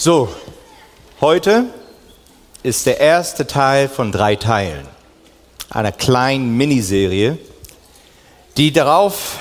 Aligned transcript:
So, 0.00 0.28
heute 1.20 1.64
ist 2.62 2.86
der 2.86 3.00
erste 3.00 3.48
Teil 3.48 3.88
von 3.88 4.12
drei 4.12 4.36
Teilen 4.36 4.86
einer 5.70 5.90
kleinen 5.90 6.56
Miniserie, 6.56 7.36
die 8.56 8.70
darauf 8.72 9.40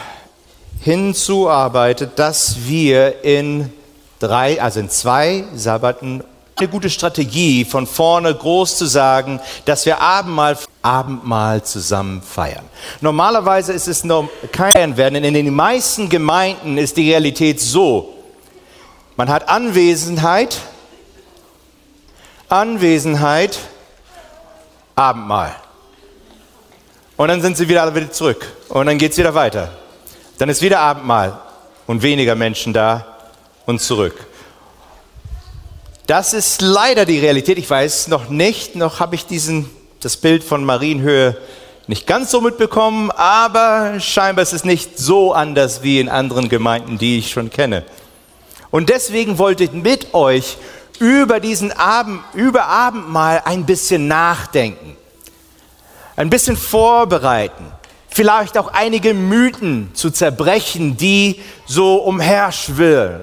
hinzuarbeitet, 0.79 2.17
dass 2.17 2.65
wir 2.65 3.23
in 3.23 3.71
drei, 4.17 4.59
also 4.59 4.79
in 4.79 4.89
zwei 4.89 5.43
Sabbaten 5.54 6.23
eine 6.55 6.67
gute 6.67 6.89
Strategie, 6.89 7.63
von 7.63 7.85
vorne 7.85 8.33
groß 8.33 8.79
zu 8.79 8.87
sagen, 8.87 9.39
dass 9.65 9.85
wir 9.85 10.01
Abendmahl, 10.01 10.57
Abendmahl 10.81 11.61
zusammen 11.61 12.23
feiern. 12.23 12.65
Normalerweise 12.99 13.73
ist 13.73 13.87
es 13.87 14.03
noch 14.03 14.27
kein 14.51 14.97
werden, 14.97 15.23
in 15.23 15.35
den 15.35 15.53
meisten 15.53 16.09
Gemeinden 16.09 16.79
ist 16.79 16.97
die 16.97 17.11
Realität 17.11 17.61
so, 17.61 18.16
man 19.18 19.29
hat 19.29 19.49
Anwesenheit, 19.49 20.59
Anwesenheit, 22.48 23.59
Abendmahl. 24.95 25.53
Und 27.17 27.27
dann 27.27 27.41
sind 27.41 27.57
sie 27.57 27.67
wieder 27.67 27.93
wieder 27.93 28.12
zurück. 28.12 28.48
Und 28.70 28.85
dann 28.85 28.98
geht 28.98 29.12
es 29.12 29.17
wieder 29.17 29.34
weiter. 29.34 29.71
Dann 30.38 30.49
ist 30.49 30.62
wieder 30.62 30.80
Abendmahl 30.80 31.40
und 31.88 32.03
weniger 32.03 32.35
Menschen 32.35 32.73
da 32.73 33.17
und 33.66 33.81
zurück. 33.81 34.27
Das 36.05 36.34
ist 36.34 36.62
leider 36.62 37.05
die 37.05 37.20
Realität. 37.20 37.57
Ich 37.57 37.70
weiß 37.70 38.07
noch 38.07 38.29
nicht, 38.29 38.76
noch 38.76 38.99
habe 38.99 39.15
ich 39.15 39.26
diesen, 39.26 39.70
das 39.99 40.15
Bild 40.15 40.43
von 40.43 40.63
Marienhöhe 40.63 41.35
nicht 41.88 42.05
ganz 42.05 42.31
so 42.31 42.40
mitbekommen, 42.40 43.12
aber 43.12 43.99
scheinbar 43.99 44.43
ist 44.43 44.54
es 44.54 44.63
nicht 44.63 44.99
so 44.99 45.34
anders 45.34 45.84
wie 45.84 45.99
in 45.99 46.07
anderen 46.07 46.49
Gemeinden, 46.49 46.98
die 46.98 47.18
ich 47.18 47.31
schon 47.31 47.49
kenne. 47.49 47.84
Und 48.71 48.89
deswegen 48.89 49.38
wollte 49.38 49.63
ich 49.63 49.71
mit 49.71 50.13
euch 50.13 50.57
über 50.99 51.39
diesen 51.39 51.71
Abend, 51.71 52.21
über 52.34 52.66
Abendmahl 52.66 53.41
ein 53.45 53.66
bisschen 53.66 54.07
nachdenken, 54.07 54.98
ein 56.15 56.29
bisschen 56.29 56.57
vorbereiten, 56.57 57.71
vielleicht 58.10 58.57
auch 58.57 58.73
einige 58.73 59.13
Mythen 59.13 59.91
zu 59.93 60.10
zerbrechen, 60.10 60.98
die 60.98 61.41
so 61.65 61.98
umherschwirren, 61.98 63.21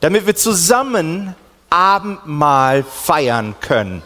damit 0.00 0.26
wir 0.26 0.36
zusammen 0.36 1.34
Abendmahl 1.70 2.84
feiern 2.84 3.56
können. 3.60 4.02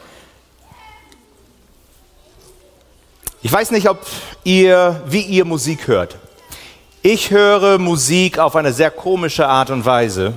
Ich 3.43 3.53
weiß 3.53 3.71
nicht, 3.71 3.89
ob 3.89 4.05
ihr, 4.45 5.03
wie 5.07 5.21
ihr 5.21 5.45
Musik 5.45 5.87
hört. 5.87 6.17
Ich 7.03 7.31
höre 7.31 7.79
Musik 7.79 8.41
auf 8.41 8.57
eine 8.57 8.73
sehr 8.73 8.91
komische 8.91 9.47
Art 9.47 9.71
und 9.71 9.85
Weise. 9.85 10.35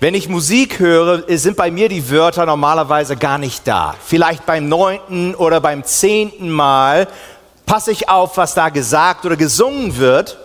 Wenn 0.00 0.14
ich 0.14 0.30
Musik 0.30 0.78
höre, 0.78 1.24
sind 1.36 1.58
bei 1.58 1.70
mir 1.70 1.90
die 1.90 2.10
Wörter 2.10 2.46
normalerweise 2.46 3.16
gar 3.16 3.36
nicht 3.36 3.68
da. 3.68 3.94
Vielleicht 4.02 4.46
beim 4.46 4.66
neunten 4.70 5.34
oder 5.34 5.60
beim 5.60 5.84
zehnten 5.84 6.48
Mal 6.48 7.06
passe 7.66 7.92
ich 7.92 8.08
auf, 8.08 8.38
was 8.38 8.54
da 8.54 8.70
gesagt 8.70 9.26
oder 9.26 9.36
gesungen 9.36 9.98
wird. 9.98 10.38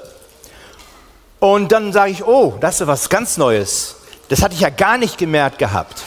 Und 1.39 1.71
dann 1.71 1.93
sage 1.93 2.11
ich, 2.11 2.25
oh, 2.25 2.55
das 2.59 2.81
ist 2.81 2.87
was 2.87 3.07
ganz 3.07 3.37
Neues. 3.37 3.95
Das 4.27 4.41
hatte 4.41 4.55
ich 4.55 4.61
ja 4.61 4.69
gar 4.69 4.97
nicht 4.97 5.17
gemerkt 5.17 5.57
gehabt. 5.57 6.03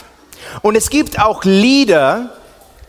Und 0.61 0.75
es 0.75 0.91
gibt 0.91 1.19
auch 1.19 1.43
Lieder, 1.43 2.37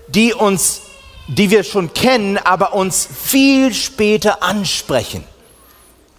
die 0.09 0.35
uns, 0.35 0.83
die 1.27 1.51
wir 1.51 1.65
schon 1.65 1.95
kennen, 1.95 2.37
aber 2.37 2.75
uns 2.75 3.09
viel 3.11 3.73
später 3.73 4.43
ansprechen. 4.43 5.25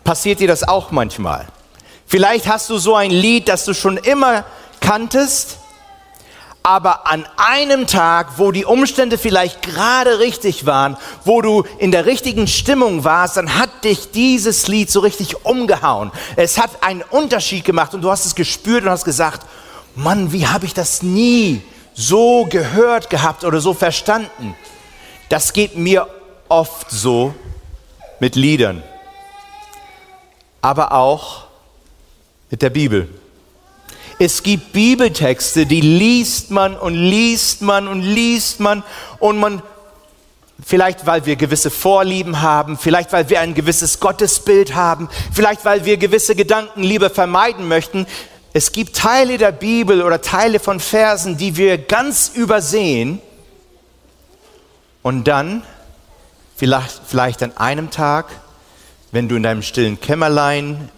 Passiert 0.03 0.39
dir 0.39 0.47
das 0.47 0.67
auch 0.67 0.91
manchmal? 0.91 1.47
Vielleicht 2.07 2.47
hast 2.47 2.69
du 2.69 2.77
so 2.77 2.95
ein 2.95 3.11
Lied, 3.11 3.47
das 3.47 3.65
du 3.65 3.73
schon 3.73 3.97
immer 3.97 4.43
kanntest, 4.81 5.57
aber 6.63 7.07
an 7.07 7.25
einem 7.37 7.87
Tag, 7.87 8.37
wo 8.37 8.51
die 8.51 8.65
Umstände 8.65 9.17
vielleicht 9.17 9.61
gerade 9.61 10.19
richtig 10.19 10.65
waren, 10.65 10.97
wo 11.25 11.41
du 11.41 11.63
in 11.79 11.91
der 11.91 12.05
richtigen 12.05 12.47
Stimmung 12.47 13.03
warst, 13.03 13.37
dann 13.37 13.57
hat 13.57 13.83
dich 13.83 14.11
dieses 14.11 14.67
Lied 14.67 14.91
so 14.91 14.99
richtig 14.99 15.45
umgehauen. 15.45 16.11
Es 16.35 16.59
hat 16.59 16.83
einen 16.83 17.01
Unterschied 17.01 17.65
gemacht 17.65 17.93
und 17.93 18.01
du 18.01 18.11
hast 18.11 18.25
es 18.25 18.35
gespürt 18.35 18.83
und 18.83 18.89
hast 18.89 19.05
gesagt, 19.05 19.47
Mann, 19.95 20.31
wie 20.33 20.47
habe 20.47 20.65
ich 20.65 20.73
das 20.73 21.01
nie 21.01 21.61
so 21.93 22.45
gehört 22.45 23.09
gehabt 23.09 23.43
oder 23.43 23.59
so 23.59 23.73
verstanden? 23.73 24.55
Das 25.29 25.53
geht 25.53 25.77
mir 25.77 26.07
oft 26.47 26.91
so 26.91 27.33
mit 28.19 28.35
Liedern 28.35 28.83
aber 30.61 30.91
auch 30.91 31.45
mit 32.49 32.61
der 32.61 32.69
Bibel. 32.69 33.09
Es 34.19 34.43
gibt 34.43 34.71
Bibeltexte, 34.73 35.65
die 35.65 35.81
liest 35.81 36.51
man 36.51 36.77
und 36.77 36.93
liest 36.93 37.63
man 37.63 37.87
und 37.87 38.01
liest 38.03 38.59
man 38.59 38.83
und 39.17 39.39
man, 39.39 39.63
vielleicht 40.63 41.07
weil 41.07 41.25
wir 41.25 41.35
gewisse 41.35 41.71
Vorlieben 41.71 42.41
haben, 42.41 42.77
vielleicht 42.77 43.11
weil 43.13 43.29
wir 43.29 43.39
ein 43.39 43.55
gewisses 43.55 43.99
Gottesbild 43.99 44.75
haben, 44.75 45.09
vielleicht 45.33 45.65
weil 45.65 45.85
wir 45.85 45.97
gewisse 45.97 46.35
Gedanken 46.35 46.83
lieber 46.83 47.09
vermeiden 47.09 47.67
möchten. 47.67 48.05
Es 48.53 48.71
gibt 48.71 48.95
Teile 48.95 49.39
der 49.39 49.53
Bibel 49.53 50.03
oder 50.03 50.21
Teile 50.21 50.59
von 50.59 50.79
Versen, 50.79 51.37
die 51.37 51.57
wir 51.57 51.79
ganz 51.79 52.29
übersehen 52.35 53.19
und 55.01 55.23
dann 55.27 55.63
vielleicht, 56.55 57.01
vielleicht 57.07 57.41
an 57.41 57.57
einem 57.57 57.89
Tag 57.89 58.27
wenn 59.11 59.27
du 59.27 59.35
in 59.35 59.43
deinem 59.43 59.61
stillen 59.61 59.99
Kämmerlein 59.99 60.89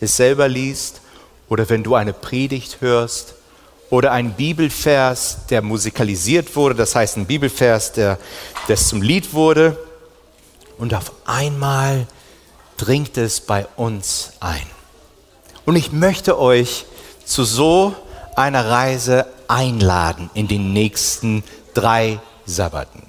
es 0.00 0.16
selber 0.16 0.48
liest 0.48 1.00
oder 1.48 1.68
wenn 1.68 1.82
du 1.82 1.94
eine 1.94 2.12
Predigt 2.12 2.80
hörst 2.80 3.34
oder 3.90 4.12
einen 4.12 4.32
Bibelvers, 4.32 5.46
der 5.50 5.62
musikalisiert 5.62 6.56
wurde, 6.56 6.74
das 6.74 6.94
heißt 6.94 7.18
ein 7.18 7.26
Bibelvers, 7.26 7.92
der, 7.92 8.18
der 8.68 8.76
zum 8.76 9.02
Lied 9.02 9.32
wurde 9.32 9.76
und 10.78 10.94
auf 10.94 11.12
einmal 11.24 12.06
dringt 12.76 13.16
es 13.16 13.40
bei 13.40 13.66
uns 13.76 14.32
ein. 14.40 14.66
Und 15.64 15.76
ich 15.76 15.92
möchte 15.92 16.38
euch 16.38 16.86
zu 17.24 17.44
so 17.44 17.94
einer 18.34 18.68
Reise 18.68 19.26
einladen 19.46 20.30
in 20.34 20.48
den 20.48 20.72
nächsten 20.72 21.44
drei 21.74 22.18
Sabbaten, 22.46 23.06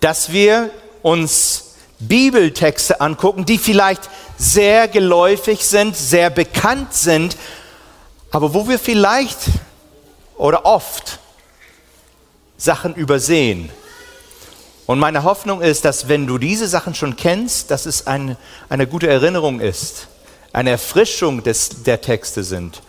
dass 0.00 0.32
wir 0.32 0.70
uns 1.02 1.63
Bibeltexte 2.08 3.00
angucken, 3.00 3.44
die 3.44 3.58
vielleicht 3.58 4.08
sehr 4.36 4.88
geläufig 4.88 5.64
sind, 5.64 5.96
sehr 5.96 6.30
bekannt 6.30 6.94
sind, 6.94 7.36
aber 8.30 8.54
wo 8.54 8.68
wir 8.68 8.78
vielleicht 8.78 9.38
oder 10.36 10.66
oft 10.66 11.18
Sachen 12.56 12.94
übersehen. 12.94 13.70
Und 14.86 14.98
meine 14.98 15.22
Hoffnung 15.22 15.62
ist, 15.62 15.84
dass 15.84 16.08
wenn 16.08 16.26
du 16.26 16.38
diese 16.38 16.68
Sachen 16.68 16.94
schon 16.94 17.16
kennst, 17.16 17.70
dass 17.70 17.86
es 17.86 18.06
ein, 18.06 18.36
eine 18.68 18.86
gute 18.86 19.08
Erinnerung 19.08 19.60
ist, 19.60 20.08
eine 20.52 20.70
Erfrischung 20.70 21.42
des, 21.42 21.82
der 21.84 22.00
Texte 22.00 22.44
sind 22.44 22.82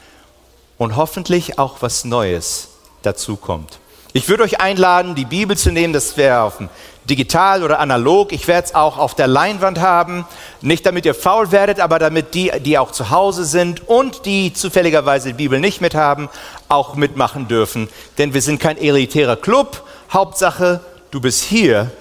und 0.78 0.96
hoffentlich 0.96 1.58
auch 1.58 1.82
was 1.82 2.06
Neues 2.06 2.70
dazu 3.02 3.38
kommt. 3.38 3.80
Ich 4.16 4.30
würde 4.30 4.44
euch 4.44 4.62
einladen, 4.62 5.14
die 5.14 5.26
Bibel 5.26 5.58
zu 5.58 5.74
nehmen, 5.74 5.92
das 5.92 6.16
wäre 6.16 6.40
auf 6.40 6.56
dem 6.60 6.70
digital 7.10 7.64
oder 7.64 7.82
analog. 7.82 8.32
Ich 8.32 8.48
werde 8.48 8.68
es 8.68 8.74
auch 8.74 8.98
auf 8.98 9.14
der 9.14 9.28
Leinwand 9.28 9.82
haben. 9.82 10.26
Nicht 10.62 10.86
damit 10.86 11.06
ihr 11.06 11.14
faul 11.14 11.52
werdet, 11.52 11.82
aber 11.82 12.00
damit 12.00 12.34
die, 12.34 12.50
die 12.62 12.78
auch 12.78 12.92
zu 12.94 13.10
Hause 13.10 13.44
sind 13.44 13.90
und 13.90 14.26
die 14.26 14.54
zufälligerweise 14.54 15.28
die 15.28 15.34
Bibel 15.34 15.60
nicht 15.60 15.82
mithaben, 15.82 16.30
auch 16.70 16.96
mitmachen 16.96 17.50
dürfen. 17.50 17.90
Denn 18.18 18.34
wir 18.34 18.42
sind 18.42 18.62
kein 18.62 18.78
elitärer 18.78 19.36
Club. 19.36 19.86
Hauptsache, 20.10 20.80
du 21.12 21.20
bist 21.20 21.44
hier. 21.44 21.92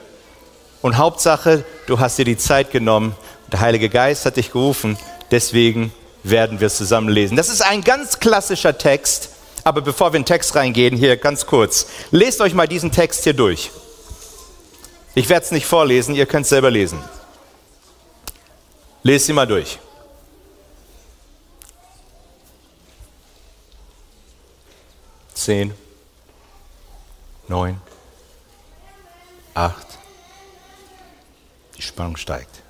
Und 0.82 0.98
Hauptsache, 0.98 1.64
du 1.88 1.98
hast 1.98 2.16
dir 2.16 2.24
die 2.24 2.38
Zeit 2.38 2.70
genommen. 2.70 3.16
Der 3.50 3.58
Heilige 3.58 3.88
Geist 3.88 4.24
hat 4.24 4.36
dich 4.36 4.52
gerufen. 4.52 4.96
Deswegen 5.32 5.92
werden 6.22 6.60
wir 6.60 6.68
es 6.68 6.76
zusammen 6.76 7.08
lesen. 7.08 7.36
Das 7.36 7.48
ist 7.48 7.60
ein 7.60 7.82
ganz 7.82 8.20
klassischer 8.20 8.78
Text. 8.78 9.33
Aber 9.64 9.80
bevor 9.80 10.12
wir 10.12 10.18
in 10.18 10.22
den 10.22 10.26
Text 10.26 10.54
reingehen, 10.54 10.96
hier 10.96 11.16
ganz 11.16 11.46
kurz. 11.46 11.86
Lest 12.10 12.40
euch 12.42 12.52
mal 12.52 12.68
diesen 12.68 12.92
Text 12.92 13.24
hier 13.24 13.32
durch. 13.32 13.70
Ich 15.14 15.28
werde 15.28 15.46
es 15.46 15.52
nicht 15.52 15.66
vorlesen, 15.66 16.14
ihr 16.14 16.26
könnt 16.26 16.44
es 16.44 16.50
selber 16.50 16.70
lesen. 16.70 17.02
Lest 19.02 19.26
sie 19.26 19.32
mal 19.32 19.46
durch. 19.46 19.78
Zehn, 25.34 25.74
neun, 27.48 27.80
acht. 29.54 29.86
Die 31.76 31.82
Spannung 31.82 32.16
steigt. 32.16 32.62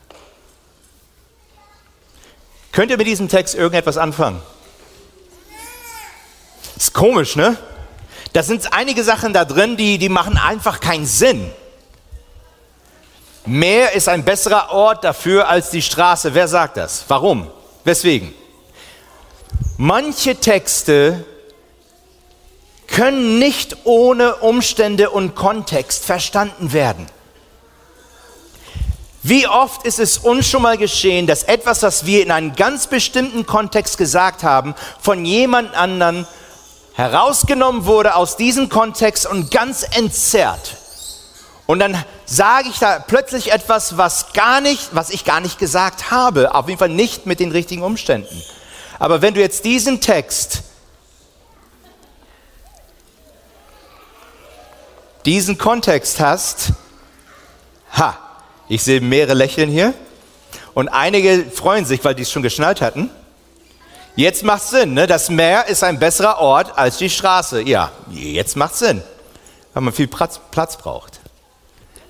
Könnt 2.73 2.91
ihr 2.91 2.97
mit 2.97 3.07
diesem 3.07 3.29
Text 3.29 3.55
irgendetwas 3.55 3.97
anfangen? 3.97 4.43
Ist 6.85 6.93
komisch, 6.93 7.35
ne? 7.35 7.57
Da 8.35 8.43
sind 8.43 8.75
einige 8.75 9.03
Sachen 9.05 9.33
da 9.33 9.47
drin, 9.47 9.79
die, 9.79 9.97
die 9.97 10.11
machen 10.11 10.37
einfach 10.37 10.81
keinen 10.81 11.07
Sinn. 11.07 11.51
Meer 13.47 13.93
ist 13.93 14.07
ein 14.07 14.23
besserer 14.23 14.71
Ort 14.71 15.03
dafür 15.03 15.49
als 15.49 15.71
die 15.71 15.81
Straße. 15.81 16.35
Wer 16.35 16.47
sagt 16.47 16.77
das? 16.77 17.07
Warum? 17.09 17.51
Weswegen? 17.85 18.35
Manche 19.79 20.37
Texte 20.37 21.25
können 22.87 23.39
nicht 23.39 23.79
ohne 23.85 24.37
Umstände 24.37 25.09
und 25.09 25.35
Kontext 25.35 26.05
verstanden 26.05 26.75
werden. 26.75 27.07
Wie 29.23 29.49
oft 29.49 29.87
ist 29.87 30.01
es 30.01 30.19
uns 30.19 30.47
schon 30.47 30.61
mal 30.61 30.77
geschehen, 30.77 31.27
dass 31.27 31.45
etwas, 31.45 31.83
was 31.83 32.05
wir 32.05 32.23
in 32.23 32.31
einem 32.31 32.55
ganz 32.55 32.89
bestimmten 32.89 33.47
Kontext 33.47 33.97
gesagt 33.97 34.43
haben, 34.43 34.75
von 35.01 35.25
jemand 35.25 35.75
anderen 35.75 36.27
herausgenommen 36.95 37.87
wurde 37.87 38.15
aus 38.15 38.37
diesem 38.37 38.69
Kontext 38.69 39.27
und 39.27 39.51
ganz 39.51 39.83
entzerrt. 39.97 40.77
Und 41.67 41.79
dann 41.79 42.03
sage 42.27 42.69
ich 42.69 42.79
da 42.79 42.99
plötzlich 42.99 43.53
etwas, 43.53 43.97
was 43.97 44.33
gar 44.33 44.61
nicht, 44.61 44.91
was 44.93 45.11
ich 45.11 45.25
gar 45.25 45.41
nicht 45.41 45.59
gesagt 45.59 46.11
habe, 46.11 46.55
auf 46.55 46.69
jeden 46.69 46.79
Fall 46.79 46.89
nicht 46.89 47.27
mit 47.27 47.41
den 47.41 47.53
richtigen 47.53 47.83
Umständen. 47.83 48.43
Aber 48.99 49.23
wenn 49.23 49.35
du 49.35 49.41
jetzt 49.41 49.65
diesen 49.65 50.01
Text, 50.01 50.63
diesen 55.25 55.59
Kontext 55.59 56.21
hast, 56.21 56.73
ha, 57.93 58.17
ich 58.69 58.83
sehe 58.83 59.01
mehrere 59.01 59.35
Lächeln 59.35 59.71
hier 59.71 59.95
und 60.75 60.89
einige 60.89 61.45
freuen 61.51 61.87
sich, 61.87 62.05
weil 62.05 62.15
die 62.15 62.23
es 62.23 62.31
schon 62.31 62.43
geschnallt 62.43 62.81
hatten. 62.81 63.11
Jetzt 64.17 64.45
macht 64.45 64.63
Sinn, 64.63 64.95
ne? 64.95 65.09
das 65.09 65.29
Meer 65.29 65.67
ist 65.67 65.83
ein 65.83 65.99
besserer 65.99 66.39
Ort 66.39 66.79
als 66.79 66.99
die 66.99 67.11
Straße. 67.11 67.63
Ja, 67.63 67.91
jetzt 68.11 68.57
macht 68.57 68.77
Sinn, 68.77 69.03
weil 69.73 69.83
man 69.83 69.93
viel 69.93 70.07
Platz, 70.07 70.41
Platz 70.53 70.77
braucht. 70.77 71.21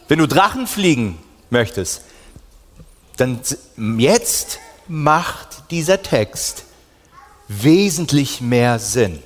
Wenn 0.07 0.19
du 0.19 0.29
Drachen 0.29 0.67
fliegen 0.67 1.19
möchtest, 1.49 2.03
dann 3.17 3.41
jetzt 3.99 4.59
macht 4.87 5.71
dieser 5.71 6.03
Text 6.03 6.65
wesentlich 7.49 8.43
mehr 8.43 8.79
Sinn. 8.79 9.23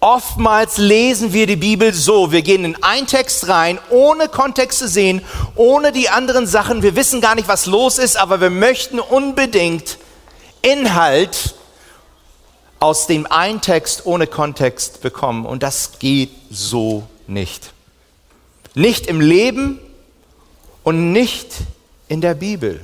Oftmals 0.00 0.78
lesen 0.78 1.32
wir 1.32 1.46
die 1.46 1.56
Bibel 1.56 1.92
so, 1.92 2.32
wir 2.32 2.42
gehen 2.42 2.64
in 2.64 2.82
einen 2.82 3.06
Text 3.06 3.46
rein, 3.48 3.78
ohne 3.90 4.28
Kontext 4.28 4.80
zu 4.80 4.88
sehen, 4.88 5.22
ohne 5.54 5.92
die 5.92 6.08
anderen 6.08 6.48
Sachen. 6.48 6.82
Wir 6.82 6.96
wissen 6.96 7.20
gar 7.20 7.36
nicht, 7.36 7.48
was 7.48 7.66
los 7.66 7.98
ist, 7.98 8.16
aber 8.16 8.40
wir 8.40 8.50
möchten 8.50 8.98
unbedingt 8.98 9.98
Inhalt 10.62 11.54
aus 12.80 13.06
dem 13.06 13.26
einen 13.30 13.60
Text 13.60 14.06
ohne 14.06 14.26
Kontext 14.26 15.02
bekommen. 15.02 15.46
Und 15.46 15.62
das 15.62 15.98
geht 15.98 16.30
so 16.50 17.06
nicht. 17.26 17.72
Nicht 18.74 19.06
im 19.06 19.20
Leben 19.20 19.78
und 20.82 21.12
nicht 21.12 21.48
in 22.08 22.20
der 22.20 22.34
Bibel. 22.34 22.80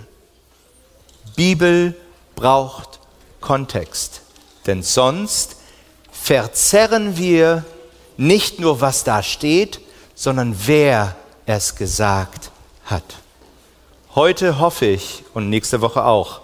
Bibel 1.35 1.95
braucht 2.35 3.01
Kontext, 3.41 4.21
denn 4.67 4.83
sonst 4.83 5.57
verzerren 6.11 7.17
wir 7.17 7.65
nicht 8.17 8.61
nur, 8.61 8.81
was 8.81 9.05
da 9.05 9.23
steht, 9.23 9.81
sondern 10.15 10.57
wer 10.67 11.17
es 11.47 11.75
gesagt 11.77 12.51
hat. 12.85 13.05
Heute 14.15 14.59
hoffe 14.59 14.87
ich 14.87 15.25
und 15.35 15.51
nächste 15.51 15.81
Woche 15.81 16.05
auch, 16.05 16.41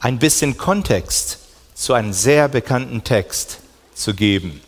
ein 0.00 0.18
bisschen 0.18 0.56
Kontext 0.56 1.39
zu 1.80 1.94
einem 1.94 2.12
sehr 2.12 2.48
bekannten 2.48 3.04
Text 3.04 3.58
zu 3.94 4.12
geben. 4.12 4.60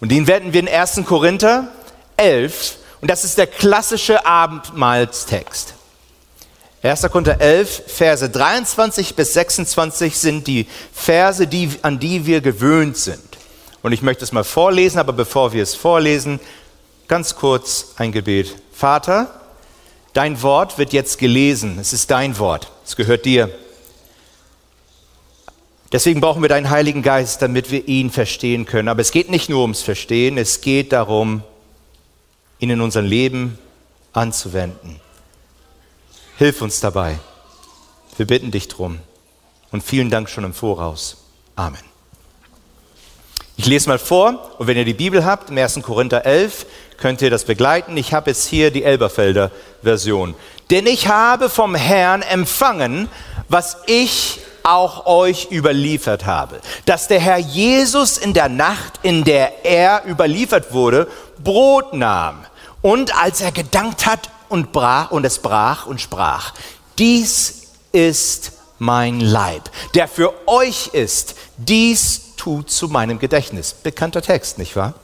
Und 0.00 0.10
den 0.10 0.26
werden 0.26 0.54
wir 0.54 0.60
in 0.60 0.68
1. 0.68 1.02
Korinther 1.04 1.68
11, 2.16 2.78
und 3.02 3.10
das 3.10 3.22
ist 3.22 3.36
der 3.36 3.46
klassische 3.46 4.24
Abendmahlstext. 4.24 5.74
1. 6.82 7.02
Korinther 7.02 7.38
11, 7.38 7.82
Verse 7.86 8.30
23 8.30 9.14
bis 9.14 9.34
26 9.34 10.16
sind 10.16 10.46
die 10.46 10.66
Verse, 10.90 11.46
die, 11.46 11.68
an 11.82 11.98
die 11.98 12.24
wir 12.24 12.40
gewöhnt 12.40 12.96
sind. 12.96 13.20
Und 13.82 13.92
ich 13.92 14.00
möchte 14.00 14.24
es 14.24 14.32
mal 14.32 14.44
vorlesen, 14.44 14.98
aber 14.98 15.12
bevor 15.12 15.52
wir 15.52 15.62
es 15.62 15.74
vorlesen, 15.74 16.40
ganz 17.08 17.36
kurz 17.36 17.92
ein 17.96 18.10
Gebet. 18.10 18.56
Vater, 18.72 19.38
dein 20.14 20.40
Wort 20.40 20.78
wird 20.78 20.94
jetzt 20.94 21.18
gelesen. 21.18 21.78
Es 21.78 21.92
ist 21.92 22.10
dein 22.10 22.38
Wort. 22.38 22.70
Es 22.86 22.96
gehört 22.96 23.26
dir. 23.26 23.50
Deswegen 25.94 26.20
brauchen 26.20 26.42
wir 26.42 26.48
deinen 26.48 26.70
Heiligen 26.70 27.02
Geist, 27.02 27.40
damit 27.40 27.70
wir 27.70 27.86
ihn 27.86 28.10
verstehen 28.10 28.66
können. 28.66 28.88
Aber 28.88 29.00
es 29.00 29.12
geht 29.12 29.30
nicht 29.30 29.48
nur 29.48 29.62
ums 29.62 29.80
Verstehen, 29.80 30.38
es 30.38 30.60
geht 30.60 30.90
darum, 30.90 31.44
ihn 32.58 32.70
in 32.70 32.80
unserem 32.80 33.06
Leben 33.06 33.60
anzuwenden. 34.12 35.00
Hilf 36.36 36.62
uns 36.62 36.80
dabei. 36.80 37.20
Wir 38.16 38.26
bitten 38.26 38.50
dich 38.50 38.66
drum. 38.66 38.98
Und 39.70 39.84
vielen 39.84 40.10
Dank 40.10 40.28
schon 40.28 40.42
im 40.42 40.52
Voraus. 40.52 41.18
Amen. 41.54 41.78
Ich 43.56 43.66
lese 43.66 43.88
mal 43.88 44.00
vor 44.00 44.50
und 44.58 44.66
wenn 44.66 44.76
ihr 44.76 44.84
die 44.84 44.94
Bibel 44.94 45.24
habt, 45.24 45.48
im 45.48 45.58
1. 45.58 45.80
Korinther 45.80 46.26
11, 46.26 46.66
könnt 46.98 47.22
ihr 47.22 47.30
das 47.30 47.44
begleiten. 47.44 47.96
Ich 47.96 48.14
habe 48.14 48.30
jetzt 48.30 48.46
hier 48.46 48.70
die 48.70 48.84
Elberfelder 48.84 49.50
Version. 49.82 50.34
Denn 50.70 50.86
ich 50.86 51.08
habe 51.08 51.48
vom 51.50 51.74
Herrn 51.74 52.22
empfangen, 52.22 53.08
was 53.48 53.76
ich 53.86 54.40
auch 54.62 55.04
euch 55.06 55.48
überliefert 55.50 56.24
habe, 56.24 56.58
dass 56.86 57.06
der 57.06 57.20
Herr 57.20 57.38
Jesus 57.38 58.16
in 58.16 58.32
der 58.32 58.48
Nacht, 58.48 59.00
in 59.02 59.22
der 59.22 59.64
er 59.64 60.02
überliefert 60.06 60.72
wurde, 60.72 61.06
Brot 61.42 61.92
nahm 61.92 62.46
und 62.80 63.14
als 63.16 63.42
er 63.42 63.52
gedankt 63.52 64.06
hat 64.06 64.30
und 64.48 64.72
brach 64.72 65.10
und 65.10 65.24
es 65.24 65.38
brach 65.38 65.86
und 65.86 66.00
sprach, 66.00 66.54
dies 66.98 67.68
ist 67.92 68.52
mein 68.78 69.20
Leib, 69.20 69.70
der 69.94 70.08
für 70.08 70.32
euch 70.46 70.88
ist, 70.88 71.34
dies 71.58 72.34
tut 72.36 72.70
zu 72.70 72.88
meinem 72.88 73.18
Gedächtnis. 73.18 73.74
Bekannter 73.74 74.22
Text, 74.22 74.58
nicht 74.58 74.76
wahr? 74.76 74.94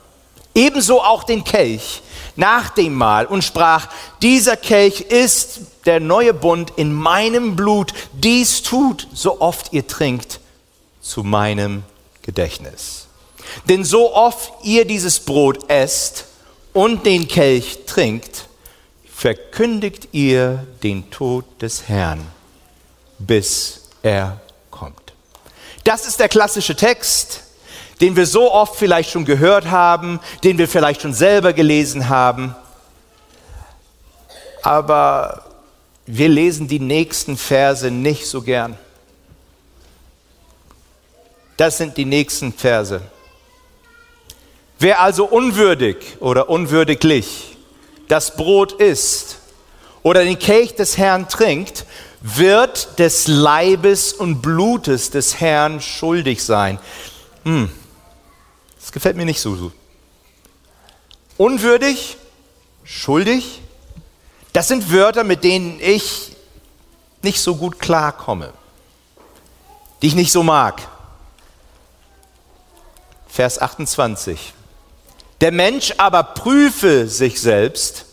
Ebenso 0.53 1.01
auch 1.01 1.23
den 1.23 1.43
Kelch 1.43 2.01
nach 2.35 2.69
dem 2.69 2.93
Mahl 2.95 3.25
und 3.25 3.43
sprach, 3.43 3.87
dieser 4.21 4.57
Kelch 4.57 5.01
ist 5.01 5.61
der 5.85 5.99
neue 5.99 6.33
Bund 6.33 6.73
in 6.75 6.93
meinem 6.93 7.55
Blut. 7.55 7.93
Dies 8.13 8.61
tut, 8.61 9.07
so 9.13 9.41
oft 9.41 9.73
ihr 9.73 9.87
trinkt, 9.87 10.39
zu 11.01 11.23
meinem 11.23 11.83
Gedächtnis. 12.21 13.07
Denn 13.67 13.83
so 13.83 14.13
oft 14.13 14.51
ihr 14.63 14.85
dieses 14.85 15.19
Brot 15.19 15.69
esst 15.69 16.25
und 16.73 17.05
den 17.05 17.27
Kelch 17.27 17.79
trinkt, 17.85 18.47
verkündigt 19.13 20.09
ihr 20.11 20.65
den 20.83 21.09
Tod 21.11 21.45
des 21.61 21.87
Herrn, 21.87 22.25
bis 23.19 23.81
er 24.03 24.39
das 25.83 26.05
ist 26.05 26.19
der 26.19 26.29
klassische 26.29 26.75
Text, 26.75 27.41
den 28.01 28.15
wir 28.15 28.25
so 28.25 28.51
oft 28.51 28.75
vielleicht 28.75 29.11
schon 29.11 29.25
gehört 29.25 29.69
haben, 29.69 30.19
den 30.43 30.57
wir 30.57 30.67
vielleicht 30.67 31.01
schon 31.01 31.13
selber 31.13 31.53
gelesen 31.53 32.09
haben. 32.09 32.55
Aber 34.63 35.45
wir 36.05 36.27
lesen 36.27 36.67
die 36.67 36.79
nächsten 36.79 37.37
Verse 37.37 37.89
nicht 37.89 38.25
so 38.25 38.41
gern. 38.41 38.77
Das 41.57 41.77
sind 41.77 41.95
die 41.97 42.05
nächsten 42.05 42.51
Verse. 42.51 43.01
Wer 44.79 44.99
also 44.99 45.25
unwürdig 45.25 45.97
oder 46.19 46.49
unwürdiglich 46.49 47.55
das 48.07 48.35
Brot 48.35 48.73
isst 48.73 49.37
oder 50.01 50.23
den 50.23 50.39
Kelch 50.39 50.73
des 50.73 50.97
Herrn 50.97 51.29
trinkt, 51.29 51.85
wird 52.21 52.97
des 52.99 53.27
Leibes 53.27 54.11
und 54.11 54.41
Blutes 54.41 55.11
des 55.11 55.39
Herrn 55.39 55.81
schuldig 55.81 56.43
sein. 56.43 56.79
Hm, 57.43 57.69
das 58.91 58.95
gefällt 58.95 59.15
mir 59.15 59.23
nicht 59.23 59.39
so. 59.39 59.55
so. 59.55 59.71
Unwürdig, 61.37 62.17
schuldig, 62.83 63.61
das 64.51 64.67
sind 64.67 64.91
Wörter, 64.91 65.23
mit 65.23 65.45
denen 65.45 65.79
ich 65.79 66.35
nicht 67.21 67.39
so 67.39 67.55
gut 67.55 67.79
klarkomme, 67.79 68.51
die 70.01 70.07
ich 70.07 70.15
nicht 70.15 70.33
so 70.33 70.43
mag. 70.43 70.81
Vers 73.29 73.61
28. 73.61 74.53
Der 75.39 75.53
Mensch 75.53 75.93
aber 75.97 76.23
prüfe 76.23 77.07
sich 77.07 77.39
selbst, 77.39 78.07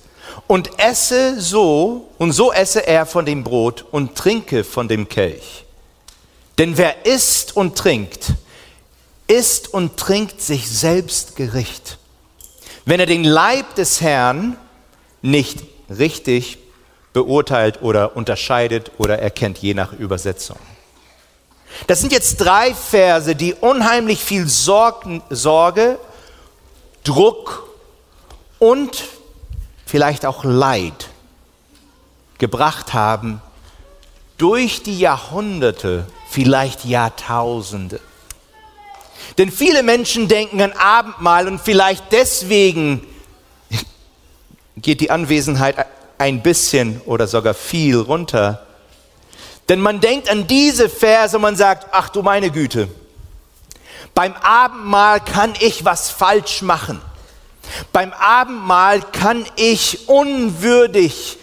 und 0.47 0.79
esse 0.79 1.41
so, 1.41 2.09
und 2.19 2.31
so 2.31 2.53
esse 2.53 2.87
er 2.87 3.05
von 3.05 3.27
dem 3.27 3.43
Brot 3.43 3.85
und 3.91 4.15
trinke 4.15 4.63
von 4.63 4.87
dem 4.87 5.09
Kelch. 5.09 5.65
Denn 6.57 6.79
wer 6.79 7.05
isst 7.05 7.57
und 7.57 7.77
trinkt, 7.77 8.35
isst 9.29 9.73
und 9.73 9.97
trinkt 9.97 10.41
sich 10.41 10.69
selbst 10.69 11.37
Gericht. 11.37 11.99
Wenn 12.85 13.01
er 13.01 13.07
den 13.07 13.25
Leib 13.25 13.75
des 13.77 14.01
Herrn 14.01 14.57
nicht 15.23 15.63
richtig 15.91 16.59
beurteilt 17.13 17.83
oder 17.83 18.17
unterscheidet 18.17 18.93
oder 18.99 19.19
erkennt, 19.19 19.59
je 19.59 19.75
nach 19.75 19.93
Übersetzung. 19.93 20.59
Das 21.87 22.01
sind 22.01 22.13
jetzt 22.13 22.39
drei 22.39 22.75
Verse, 22.75 23.37
die 23.37 23.55
unheimlich 23.55 24.25
viel 24.25 24.49
Sorge, 24.49 25.99
Druck 27.05 27.69
und 28.59 29.05
vielleicht 29.87 30.27
auch 30.27 30.45
Leid 30.45 31.11
gebracht 32.39 32.95
haben 32.95 33.43
durch 34.39 34.83
die 34.83 34.99
Jahrhunderte, 34.99 36.07
vielleicht 36.31 36.85
Jahrtausende. 36.85 38.01
Denn 39.37 39.53
viele 39.53 39.83
Menschen 39.83 40.29
denken 40.29 40.61
an 40.63 40.73
Abendmahl 40.73 41.47
und 41.47 41.61
vielleicht 41.61 42.13
deswegen 42.13 43.07
geht 44.77 45.01
die 45.01 45.11
Anwesenheit 45.11 45.87
ein 46.19 46.43
bisschen 46.43 47.01
oder 47.05 47.27
sogar 47.27 47.55
viel 47.55 47.97
runter. 47.97 48.67
Denn 49.69 49.81
man 49.81 50.01
denkt 50.01 50.31
an 50.31 50.47
diese 50.47 50.89
Verse 50.89 51.37
und 51.37 51.43
man 51.43 51.57
sagt, 51.57 51.89
ach 51.93 52.09
du 52.09 52.23
meine 52.23 52.51
Güte, 52.51 52.89
beim 54.15 54.35
Abendmahl 54.35 55.21
kann 55.21 55.55
ich 55.61 55.85
was 55.85 56.11
falsch 56.11 56.63
machen. 56.63 57.01
Beim 57.93 58.13
Abendmahl 58.13 59.03
kann 59.03 59.45
ich 59.57 60.09
unwürdig 60.09 61.39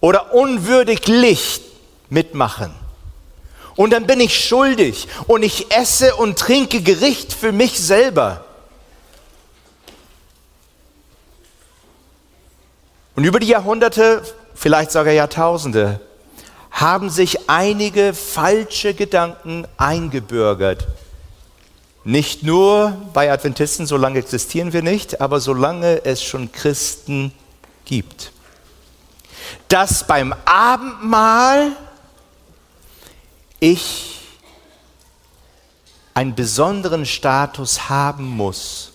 oder 0.00 0.34
unwürdiglich 0.34 1.60
mitmachen. 2.08 2.74
Und 3.76 3.90
dann 3.92 4.06
bin 4.06 4.20
ich 4.20 4.42
schuldig 4.42 5.06
und 5.26 5.42
ich 5.42 5.70
esse 5.70 6.16
und 6.16 6.38
trinke 6.38 6.80
Gericht 6.80 7.32
für 7.32 7.52
mich 7.52 7.78
selber. 7.78 8.44
Und 13.14 13.24
über 13.24 13.38
die 13.38 13.48
Jahrhunderte, 13.48 14.22
vielleicht 14.54 14.90
sogar 14.90 15.12
Jahrtausende, 15.12 16.00
haben 16.70 17.08
sich 17.08 17.48
einige 17.48 18.12
falsche 18.12 18.92
Gedanken 18.92 19.66
eingebürgert. 19.78 20.86
Nicht 22.04 22.42
nur 22.42 22.96
bei 23.14 23.32
Adventisten, 23.32 23.86
so 23.86 23.96
lange 23.96 24.18
existieren 24.18 24.72
wir 24.72 24.82
nicht, 24.82 25.20
aber 25.20 25.40
solange 25.40 26.04
es 26.04 26.22
schon 26.22 26.52
Christen 26.52 27.32
gibt. 27.84 28.32
Dass 29.68 30.06
beim 30.06 30.34
Abendmahl 30.44 31.72
ich 33.60 34.20
einen 36.14 36.34
besonderen 36.34 37.06
Status 37.06 37.88
haben 37.88 38.24
muss 38.24 38.92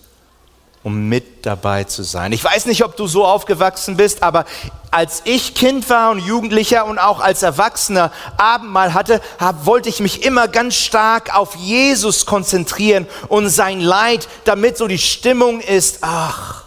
um 0.84 1.08
mit 1.08 1.46
dabei 1.46 1.84
zu 1.84 2.02
sein. 2.02 2.32
Ich 2.32 2.42
weiß 2.42 2.66
nicht, 2.66 2.84
ob 2.84 2.96
du 2.96 3.06
so 3.06 3.24
aufgewachsen 3.24 3.96
bist, 3.96 4.22
aber 4.22 4.44
als 4.90 5.22
ich 5.24 5.54
Kind 5.54 5.88
war 5.88 6.10
und 6.10 6.18
Jugendlicher 6.18 6.86
und 6.86 6.98
auch 6.98 7.20
als 7.20 7.42
Erwachsener 7.42 8.10
Abendmahl 8.36 8.92
hatte, 8.92 9.20
hab, 9.38 9.64
wollte 9.64 9.88
ich 9.88 10.00
mich 10.00 10.24
immer 10.24 10.48
ganz 10.48 10.74
stark 10.74 11.36
auf 11.36 11.54
Jesus 11.54 12.26
konzentrieren 12.26 13.06
und 13.28 13.48
sein 13.48 13.80
Leid, 13.80 14.28
damit 14.44 14.76
so 14.76 14.88
die 14.88 14.98
Stimmung 14.98 15.60
ist, 15.60 15.98
ach, 16.02 16.64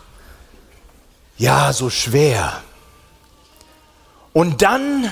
ja, 1.37 1.73
so 1.73 1.89
schwer. 1.89 2.61
Und 4.31 4.61
dann, 4.61 5.11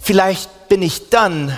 vielleicht 0.00 0.68
bin 0.68 0.82
ich 0.82 1.10
dann 1.10 1.56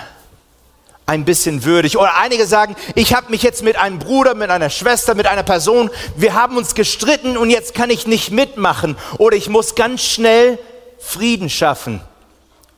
ein 1.09 1.25
bisschen 1.25 1.65
würdig. 1.65 1.97
Oder 1.97 2.15
einige 2.17 2.45
sagen, 2.45 2.75
ich 2.93 3.15
habe 3.15 3.31
mich 3.31 3.41
jetzt 3.41 3.63
mit 3.63 3.77
einem 3.77 3.97
Bruder, 3.97 4.35
mit 4.35 4.51
einer 4.51 4.69
Schwester, 4.69 5.15
mit 5.15 5.25
einer 5.25 5.41
Person, 5.41 5.89
wir 6.15 6.35
haben 6.35 6.55
uns 6.55 6.75
gestritten 6.75 7.35
und 7.35 7.49
jetzt 7.49 7.73
kann 7.73 7.89
ich 7.89 8.05
nicht 8.05 8.29
mitmachen. 8.29 8.95
Oder 9.17 9.35
ich 9.35 9.49
muss 9.49 9.73
ganz 9.73 10.03
schnell 10.03 10.59
Frieden 10.99 11.49
schaffen. 11.49 11.99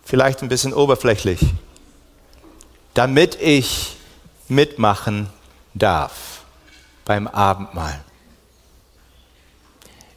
Vielleicht 0.06 0.42
ein 0.42 0.48
bisschen 0.48 0.74
oberflächlich. 0.74 1.42
Damit 2.94 3.38
ich 3.42 3.98
mitmachen 4.48 5.28
darf 5.74 6.46
beim 7.04 7.28
Abendmahl. 7.28 8.00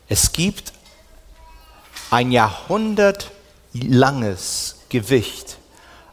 Es 0.09 0.31
gibt 0.31 0.73
ein 2.11 2.31
jahrhundertlanges 2.31 4.77
Gewicht 4.89 5.59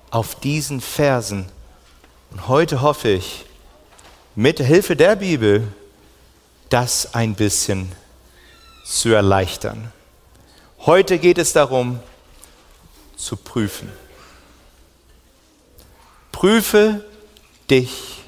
auf 0.10 0.34
diesen 0.34 0.82
Versen 0.82 1.46
und 2.32 2.48
heute 2.48 2.82
hoffe 2.82 3.10
ich, 3.10 3.46
mit 4.36 4.60
Hilfe 4.60 4.96
der 4.96 5.18
Bibel, 5.18 5.68
das 6.70 7.14
ein 7.14 7.36
bisschen 7.36 7.92
zu 8.86 9.10
erleichtern. 9.10 9.92
Heute 10.80 11.20
geht 11.20 11.38
es 11.38 11.54
darum, 11.54 12.00
zu 13.18 13.36
prüfen. 13.36 13.92
Prüfe 16.32 17.06
dich 17.70 18.24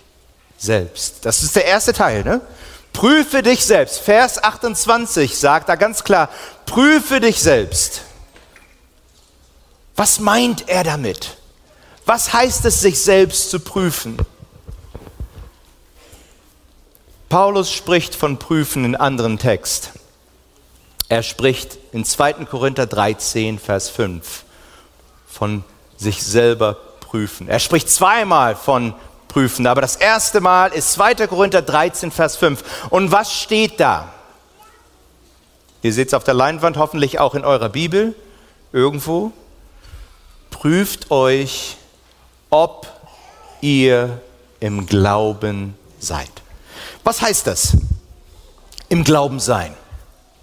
selbst. 0.57 1.25
Das 1.25 1.41
ist 1.41 1.55
der 1.55 1.65
erste 1.65 1.93
Teil. 1.93 2.23
Ne? 2.23 2.41
Prüfe 2.91 3.41
dich 3.41 3.65
selbst. 3.65 3.99
Vers 3.99 4.43
28 4.43 5.37
sagt 5.37 5.69
da 5.69 5.75
ganz 5.75 6.03
klar, 6.03 6.29
prüfe 6.65 7.19
dich 7.19 7.41
selbst. 7.41 8.01
Was 9.95 10.19
meint 10.19 10.69
er 10.69 10.83
damit? 10.83 11.37
Was 12.05 12.33
heißt 12.33 12.65
es, 12.65 12.81
sich 12.81 13.01
selbst 13.01 13.49
zu 13.49 13.59
prüfen? 13.59 14.17
Paulus 17.29 17.71
spricht 17.71 18.13
von 18.13 18.37
Prüfen 18.37 18.85
in 18.85 18.95
anderen 18.95 19.39
Text. 19.39 19.91
Er 21.09 21.23
spricht 21.23 21.77
in 21.91 22.05
2. 22.05 22.45
Korinther 22.45 22.85
13, 22.85 23.57
Vers 23.57 23.89
5 23.89 24.43
von 25.27 25.63
sich 25.97 26.21
selber 26.21 26.77
prüfen. 26.99 27.47
Er 27.47 27.59
spricht 27.59 27.89
zweimal 27.89 28.55
von 28.55 28.93
prüfen, 29.27 29.65
aber 29.65 29.81
das 29.81 29.95
erste 29.95 30.41
Mal 30.41 30.73
ist 30.73 30.93
2. 30.93 31.27
Korinther 31.27 31.61
13, 31.61 32.11
Vers 32.11 32.35
5. 32.35 32.89
Und 32.89 33.11
was 33.11 33.33
steht 33.33 33.79
da? 33.79 34.13
Ihr 35.81 35.93
seht 35.93 36.09
es 36.09 36.13
auf 36.13 36.23
der 36.23 36.33
Leinwand, 36.33 36.77
hoffentlich 36.77 37.19
auch 37.19 37.33
in 37.33 37.45
eurer 37.45 37.69
Bibel, 37.69 38.15
irgendwo. 38.71 39.31
Prüft 40.51 41.09
euch 41.09 41.77
ob 42.53 42.85
ihr 43.61 44.21
im 44.59 44.85
Glauben 44.85 45.75
seid. 45.99 46.29
Was 47.03 47.19
heißt 47.19 47.47
das? 47.47 47.75
Im 48.89 49.03
Glauben 49.03 49.39
sein. 49.39 49.75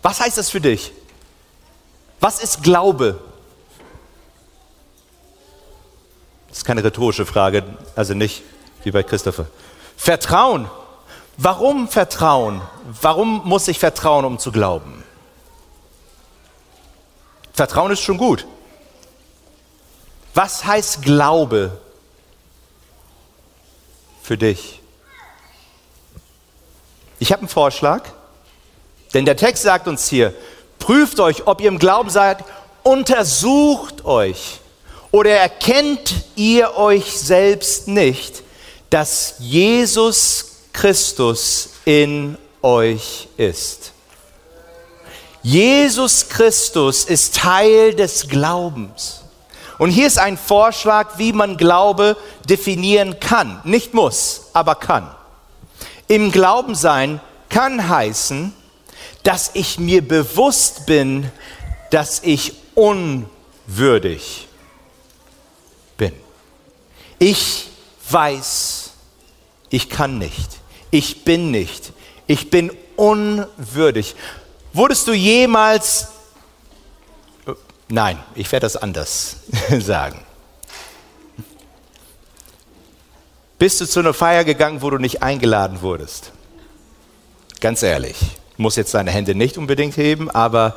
Was 0.02 0.19
heißt 0.19 0.37
das 0.37 0.50
für 0.50 0.61
dich? 0.61 0.93
Was 2.19 2.43
ist 2.43 2.64
Glaube? 2.64 3.21
Das 6.49 6.59
ist 6.59 6.64
keine 6.64 6.83
rhetorische 6.83 7.25
Frage, 7.25 7.62
also 7.95 8.14
nicht 8.14 8.43
wie 8.83 8.90
bei 8.90 9.05
Christopher. 9.05 9.47
Vertrauen. 9.97 10.69
Warum 11.37 11.87
Vertrauen? 11.87 12.61
Warum 13.00 13.43
muss 13.45 13.69
ich 13.69 13.79
vertrauen, 13.79 14.25
um 14.25 14.40
zu 14.40 14.50
glauben? 14.50 15.05
Vertrauen 17.52 17.93
ist 17.93 18.00
schon 18.00 18.19
gut. 18.19 18.49
Was 20.35 20.64
heißt 20.64 21.02
Glaube 21.02 21.79
für 24.23 24.37
dich. 24.37 24.81
Ich 27.19 27.33
habe 27.33 27.41
einen 27.41 27.49
Vorschlag, 27.49 28.03
denn 29.12 29.25
der 29.25 29.37
Text 29.37 29.62
sagt 29.62 29.89
uns 29.89 30.09
hier, 30.09 30.35
prüft 30.79 31.21
euch, 31.21 31.47
ob 31.47 31.61
ihr 31.61 31.69
im 31.69 31.79
Glauben 31.79 32.11
seid, 32.11 32.45
untersucht 32.83 34.05
euch 34.05 34.61
oder 35.11 35.31
erkennt 35.31 36.15
ihr 36.37 36.77
euch 36.77 37.19
selbst 37.19 37.89
nicht, 37.89 38.43
dass 38.89 39.35
Jesus 39.39 40.47
Christus 40.73 41.71
in 41.85 42.39
euch 42.62 43.29
ist. 43.37 43.93
Jesus 45.43 46.29
Christus 46.29 47.05
ist 47.05 47.37
Teil 47.37 47.95
des 47.95 48.29
Glaubens. 48.29 49.20
Und 49.81 49.89
hier 49.89 50.07
ist 50.07 50.19
ein 50.19 50.37
Vorschlag, 50.37 51.17
wie 51.17 51.33
man 51.33 51.57
Glaube 51.57 52.19
definieren 52.47 53.19
kann. 53.19 53.63
Nicht 53.65 53.95
muss, 53.95 54.51
aber 54.53 54.75
kann. 54.75 55.11
Im 56.07 56.31
Glauben 56.31 56.75
sein 56.75 57.19
kann 57.49 57.89
heißen, 57.89 58.53
dass 59.23 59.53
ich 59.55 59.79
mir 59.79 60.07
bewusst 60.07 60.85
bin, 60.85 61.33
dass 61.89 62.21
ich 62.23 62.53
unwürdig 62.75 64.49
bin. 65.97 66.13
Ich 67.19 67.69
weiß, 68.11 68.91
ich 69.71 69.89
kann 69.89 70.19
nicht. 70.19 70.59
Ich 70.91 71.25
bin 71.25 71.51
nicht. 71.51 71.95
Ich 72.27 72.51
bin 72.51 72.71
unwürdig. 72.97 74.15
Wurdest 74.75 75.09
du 75.09 75.15
jemals 75.15 76.09
Nein, 77.91 78.23
ich 78.37 78.51
werde 78.53 78.65
das 78.65 78.77
anders 78.77 79.37
sagen. 79.81 80.21
Bist 83.59 83.81
du 83.81 83.87
zu 83.87 83.99
einer 83.99 84.15
Feier 84.15 84.45
gegangen, 84.45 84.81
wo 84.81 84.91
du 84.91 84.99
nicht 84.99 85.23
eingeladen 85.23 85.83
wurdest? 85.83 86.33
Ganz 87.61 87.83
ehrlich, 87.83 88.17
muss 88.57 88.77
jetzt 88.77 88.95
deine 88.95 89.11
Hände 89.11 89.35
nicht 89.35 89.59
unbedingt 89.59 89.97
heben, 89.97 90.31
aber 90.31 90.77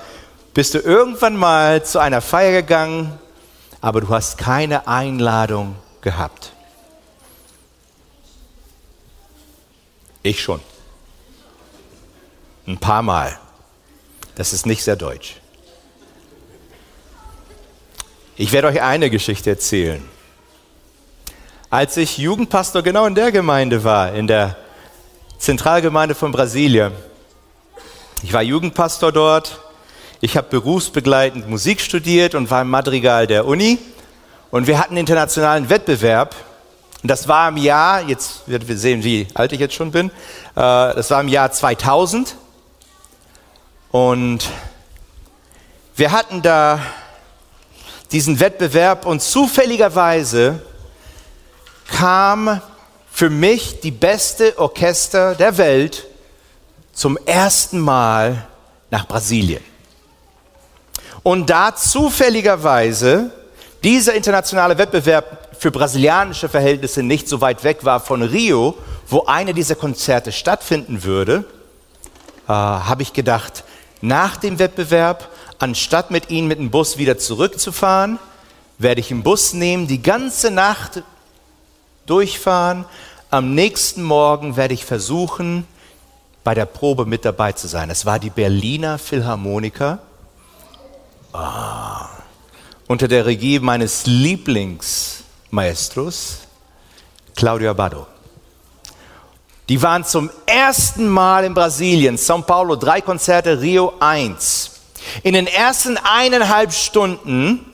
bist 0.56 0.74
du 0.74 0.80
irgendwann 0.80 1.38
mal 1.38 1.86
zu 1.86 2.00
einer 2.00 2.20
Feier 2.20 2.52
gegangen, 2.64 3.18
aber 3.80 4.02
du 4.02 4.10
hast 4.10 4.40
keine 4.40 4.88
Einladung 4.88 5.76
gehabt? 6.02 6.52
Ich 10.24 10.42
schon. 10.42 10.62
Ein 12.66 12.80
paar 12.80 13.04
Mal. 13.04 13.38
Das 14.36 14.52
ist 14.52 14.66
nicht 14.66 14.84
sehr 14.84 14.96
deutsch. 14.96 15.36
Ich 18.36 18.52
werde 18.52 18.68
euch 18.68 18.82
eine 18.82 19.12
Geschichte 19.12 19.52
erzählen. 19.52 20.04
Als 21.70 21.98
ich 21.98 22.18
Jugendpastor 22.18 22.82
genau 22.82 23.06
in 23.06 23.14
der 23.14 23.32
Gemeinde 23.32 23.84
war, 23.84 24.12
in 24.14 24.26
der 24.26 24.56
Zentralgemeinde 25.38 26.16
von 26.16 26.32
Brasilien. 26.32 26.94
Ich 28.24 28.34
war 28.34 28.42
Jugendpastor 28.42 29.12
dort. 29.12 29.60
Ich 30.20 30.36
habe 30.36 30.48
berufsbegleitend 30.50 31.48
Musik 31.48 31.80
studiert 31.80 32.34
und 32.34 32.50
war 32.50 32.64
im 32.64 32.72
Madrigal 32.72 33.28
der 33.28 33.46
Uni. 33.46 33.78
Und 34.50 34.66
wir 34.66 34.80
hatten 34.80 34.98
internationalen 34.98 35.70
Wettbewerb. 35.70 36.36
Und 37.04 37.10
das 37.12 37.28
war 37.28 37.50
im 37.50 37.58
Jahr, 37.58 38.02
jetzt 38.02 38.48
wird 38.48 38.68
wir 38.68 38.80
sehen, 38.80 39.04
wie 39.04 39.28
alt 39.36 39.52
ich 39.52 39.60
jetzt 39.60 39.76
schon 39.76 39.92
bin, 39.92 40.08
äh, 40.08 40.12
das 40.56 41.12
war 41.12 41.22
im 41.22 41.28
Jahr 41.28 41.52
2000. 41.52 42.36
Und 43.92 44.50
wir 45.96 46.12
hatten 46.12 46.42
da 46.42 46.80
diesen 48.14 48.40
Wettbewerb 48.40 49.06
und 49.06 49.22
zufälligerweise 49.22 50.62
kam 51.90 52.62
für 53.12 53.30
mich 53.30 53.82
die 53.82 53.92
beste 53.92 54.58
Orchester 54.58 55.36
der 55.36 55.58
Welt 55.58 56.06
zum 56.94 57.18
ersten 57.26 57.80
Mal 57.80 58.48
nach 58.92 59.08
Brasilien. 59.08 59.64
Und 61.24 61.50
da 61.50 61.76
zufälligerweise 61.76 63.32
dieser 63.84 64.14
internationale 64.14 64.78
Wettbewerb 64.78 65.56
für 65.60 65.72
brasilianische 65.72 66.50
Verhältnisse 66.50 67.02
nicht 67.02 67.28
so 67.28 67.42
weit 67.42 67.64
weg 67.64 67.84
war 67.84 68.00
von 68.00 68.22
Rio, 68.22 68.78
wo 69.08 69.26
eine 69.26 69.54
dieser 69.54 69.76
Konzerte 69.76 70.32
stattfinden 70.32 71.04
würde, 71.04 71.46
äh, 72.48 72.52
habe 72.52 73.02
ich 73.02 73.14
gedacht, 73.14 73.64
nach 74.02 74.38
dem 74.38 74.60
Wettbewerb, 74.60 75.30
anstatt 75.64 76.12
mit 76.12 76.30
ihnen 76.30 76.48
mit 76.50 76.60
dem 76.60 76.70
Bus 76.72 76.98
wieder 76.98 77.18
zurückzufahren, 77.18 78.20
werde 78.80 79.00
ich 79.00 79.12
einen 79.12 79.24
Bus 79.24 79.54
nehmen, 79.54 79.88
die 79.88 80.02
ganze 80.02 80.52
Nacht 80.52 81.04
durchfahren. 82.06 82.84
Am 83.30 83.56
nächsten 83.56 84.04
Morgen 84.04 84.58
werde 84.58 84.74
ich 84.74 84.84
versuchen, 84.84 85.66
bei 86.44 86.54
der 86.54 86.66
Probe 86.66 87.06
mit 87.06 87.24
dabei 87.24 87.54
zu 87.54 87.70
sein. 87.70 87.90
Es 87.90 88.06
war 88.06 88.20
die 88.20 88.30
Berliner 88.30 88.98
Philharmoniker. 88.98 90.00
Ah, 91.32 92.10
unter 92.88 93.08
der 93.08 93.26
Regie 93.26 93.60
meines 93.60 94.06
Lieblingsmaestros, 94.06 96.40
Claudio 97.38 97.72
Abbado. 97.72 98.06
Die 99.70 99.82
waren 99.82 100.04
zum 100.04 100.30
ersten 100.46 101.08
Mal 101.08 101.46
in 101.46 101.54
Brasilien, 101.54 102.18
São 102.18 102.42
Paulo, 102.42 102.76
drei 102.76 103.00
Konzerte, 103.00 103.62
Rio 103.62 103.94
1. 104.02 104.73
In 105.22 105.34
den 105.34 105.48
ersten 105.48 105.98
eineinhalb 105.98 106.74
Stunden 106.74 107.74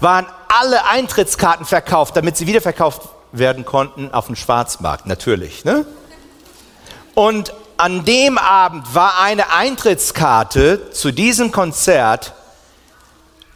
waren 0.00 0.26
alle 0.48 0.84
Eintrittskarten 0.86 1.66
verkauft, 1.66 2.16
damit 2.16 2.36
sie 2.36 2.46
wiederverkauft 2.46 3.02
werden 3.32 3.64
konnten 3.64 4.12
auf 4.12 4.26
dem 4.26 4.36
Schwarzmarkt, 4.36 5.06
natürlich. 5.06 5.64
Ne? 5.64 5.86
Und 7.14 7.54
an 7.76 8.04
dem 8.04 8.38
Abend 8.38 8.94
war 8.94 9.20
eine 9.20 9.52
Eintrittskarte 9.52 10.90
zu 10.90 11.12
diesem 11.12 11.50
Konzert 11.52 12.34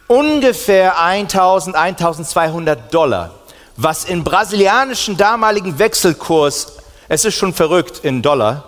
ungefähr 0.09 0.99
1000, 0.99 1.77
1200 1.77 2.93
Dollar, 2.93 3.35
was 3.77 4.05
in 4.05 4.25
brasilianischen 4.25 5.17
damaligen 5.17 5.79
Wechselkurs, 5.79 6.79
es 7.09 7.25
ist 7.25 7.35
schon 7.35 7.55
verrückt 7.55 8.01
in 8.03 8.23
Dollar, 8.23 8.65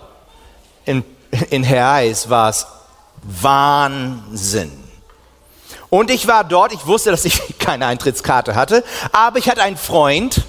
in, 0.85 1.03
in 1.49 1.63
Reais 1.63 2.29
war 2.29 2.49
es 2.49 2.65
Wahnsinn. 3.23 4.71
Und 5.89 6.09
ich 6.09 6.27
war 6.27 6.43
dort, 6.43 6.73
ich 6.73 6.85
wusste, 6.87 7.11
dass 7.11 7.25
ich 7.25 7.41
keine 7.59 7.85
Eintrittskarte 7.85 8.55
hatte, 8.55 8.83
aber 9.11 9.39
ich 9.39 9.49
hatte 9.49 9.61
einen 9.61 9.77
Freund, 9.77 10.43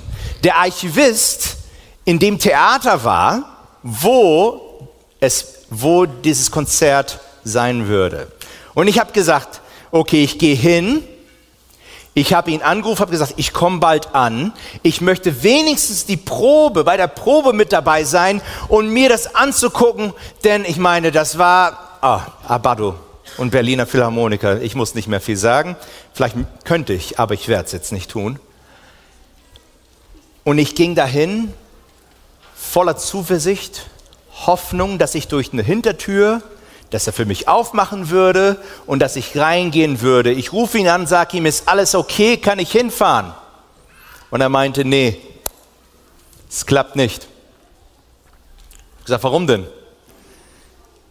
der 0.45 0.57
Archivist 0.57 1.57
in 2.05 2.19
dem 2.19 2.38
Theater 2.38 3.05
war, 3.05 3.45
wo, 3.83 4.88
es, 5.21 5.64
wo 5.71 6.07
dieses 6.07 6.50
Konzert 6.50 7.21
sein 7.45 7.88
würde. 7.88 8.31
Und 8.75 8.88
ich 8.88 8.99
habe 8.99 9.12
gesagt, 9.12 9.61
okay, 9.91 10.25
ich 10.25 10.39
gehe 10.39 10.54
hin. 10.54 11.04
Ich 12.15 12.35
habe 12.35 12.50
ihn 12.50 12.61
angerufen, 12.61 13.00
habe 13.00 13.13
gesagt, 13.13 13.35
ich 13.37 13.52
komme 13.54 13.78
bald 13.78 14.15
an. 14.15 14.52
Ich 14.82 15.00
möchte 15.00 15.43
wenigstens 15.43 16.04
die 16.04 16.19
Probe, 16.19 16.85
bei 16.85 16.97
der 16.97 17.06
Probe 17.06 17.52
mit 17.52 17.73
dabei 17.73 18.04
sein 18.04 18.43
und 18.69 18.91
mir 18.91 19.08
das 19.08 19.35
anzugucken, 19.35 20.13
denn 20.45 20.65
ich 20.67 20.76
meine, 20.76 21.11
das 21.11 21.39
war 21.39 21.81
ah, 22.02 22.26
Abado 22.47 22.97
und 23.38 23.50
Berliner 23.50 23.86
Philharmoniker. 23.86 24.60
Ich 24.60 24.75
muss 24.75 24.95
nicht 24.95 25.08
mehr 25.08 25.21
viel 25.21 25.36
sagen. 25.36 25.76
Vielleicht 26.12 26.36
könnte 26.65 26.93
ich, 26.93 27.19
aber 27.19 27.32
ich 27.32 27.49
werde 27.49 27.65
es 27.65 27.73
jetzt 27.73 27.93
nicht 27.93 28.10
tun. 28.10 28.38
Und 30.45 30.58
ich 30.58 30.75
ging 30.75 30.95
dahin 30.95 31.54
voller 32.54 32.97
Zuversicht, 32.97 33.86
Hoffnung, 34.47 34.99
dass 34.99 35.15
ich 35.15 35.28
durch 35.28 35.52
eine 35.52 35.62
Hintertür, 35.62 36.43
dass 36.91 37.06
er 37.06 37.12
für 37.12 37.25
mich 37.25 37.49
aufmachen 37.49 38.10
würde 38.10 38.60
und 38.86 38.99
dass 38.99 39.17
ich 39.17 39.36
reingehen 39.36 40.00
würde. 40.00 40.32
Ich 40.32 40.52
rufe 40.52 40.78
ihn 40.78 40.88
an, 40.88 41.06
sage 41.06 41.36
ihm, 41.36 41.47
ist 41.47 41.69
alles 41.69 41.95
okay, 41.95 42.36
kann 42.36 42.58
ich 42.58 42.73
hinfahren? 42.73 43.32
Und 44.30 44.41
er 44.41 44.49
meinte, 44.49 44.84
nee, 44.84 45.21
es 46.50 46.67
klappt 46.67 46.97
nicht. 46.97 47.28
Ich 49.02 49.08
sage, 49.08 49.23
warum 49.23 49.47
denn? 49.47 49.67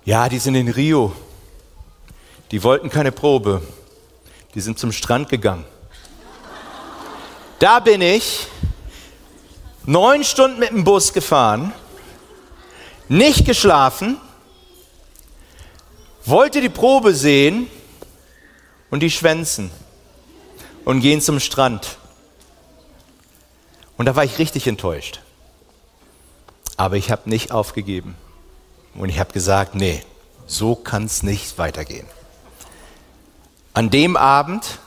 Ja, 0.03 0.29
die 0.29 0.39
sind 0.39 0.55
in 0.55 0.67
Rio. 0.67 1.13
Die 2.49 2.63
wollten 2.63 2.89
keine 2.89 3.11
Probe. 3.11 3.61
Die 4.55 4.61
sind 4.61 4.79
zum 4.79 4.91
Strand 4.91 5.29
gegangen. 5.29 5.65
Da 7.59 7.79
bin 7.79 8.01
ich 8.01 8.47
neun 9.85 10.23
Stunden 10.23 10.59
mit 10.59 10.71
dem 10.71 10.83
Bus 10.83 11.13
gefahren, 11.13 11.71
nicht 13.07 13.45
geschlafen, 13.45 14.17
wollte 16.25 16.61
die 16.61 16.69
Probe 16.69 17.13
sehen 17.13 17.67
und 18.89 19.01
die 19.01 19.11
schwänzen 19.11 19.71
und 20.85 21.01
gehen 21.01 21.21
zum 21.21 21.39
Strand. 21.39 21.97
Und 23.97 24.07
da 24.07 24.15
war 24.15 24.23
ich 24.23 24.39
richtig 24.39 24.65
enttäuscht. 24.65 25.19
Aber 26.77 26.95
ich 26.95 27.11
habe 27.11 27.29
nicht 27.29 27.51
aufgegeben. 27.51 28.15
Und 28.95 29.09
ich 29.09 29.19
habe 29.19 29.31
gesagt, 29.31 29.75
nee, 29.75 30.01
so 30.47 30.75
kann 30.75 31.05
es 31.05 31.23
nicht 31.23 31.57
weitergehen. 31.57 32.07
An 33.73 33.89
dem 33.89 34.17
Abend, 34.17 34.79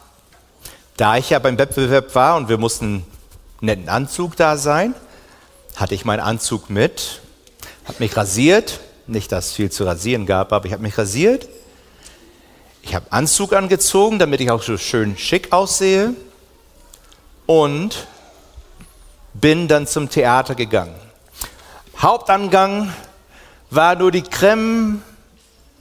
da 0.96 1.16
ich 1.16 1.30
ja 1.30 1.38
beim 1.38 1.58
Wettbewerb 1.58 2.14
war 2.14 2.36
und 2.36 2.48
wir 2.48 2.58
mussten 2.58 2.86
einen 2.86 3.06
netten 3.60 3.88
Anzug 3.88 4.36
da 4.36 4.56
sein, 4.56 4.94
hatte 5.76 5.94
ich 5.94 6.04
meinen 6.04 6.20
Anzug 6.20 6.70
mit, 6.70 7.22
habe 7.86 7.96
mich 7.98 8.16
rasiert, 8.16 8.80
nicht, 9.06 9.32
dass 9.32 9.48
es 9.48 9.52
viel 9.52 9.70
zu 9.70 9.84
rasieren 9.84 10.26
gab, 10.26 10.52
aber 10.52 10.66
ich 10.66 10.72
habe 10.72 10.82
mich 10.82 10.96
rasiert. 10.96 11.48
Ich 12.82 12.94
habe 12.94 13.10
Anzug 13.10 13.52
angezogen, 13.52 14.18
damit 14.18 14.40
ich 14.40 14.50
auch 14.50 14.62
so 14.62 14.76
schön 14.76 15.16
schick 15.16 15.52
aussehe 15.52 16.14
und 17.46 18.06
bin 19.32 19.68
dann 19.68 19.86
zum 19.86 20.10
Theater 20.10 20.54
gegangen. 20.54 20.94
Hauptangang 21.98 22.92
war 23.74 23.96
nur 23.96 24.10
die 24.10 24.22
Creme 24.22 25.02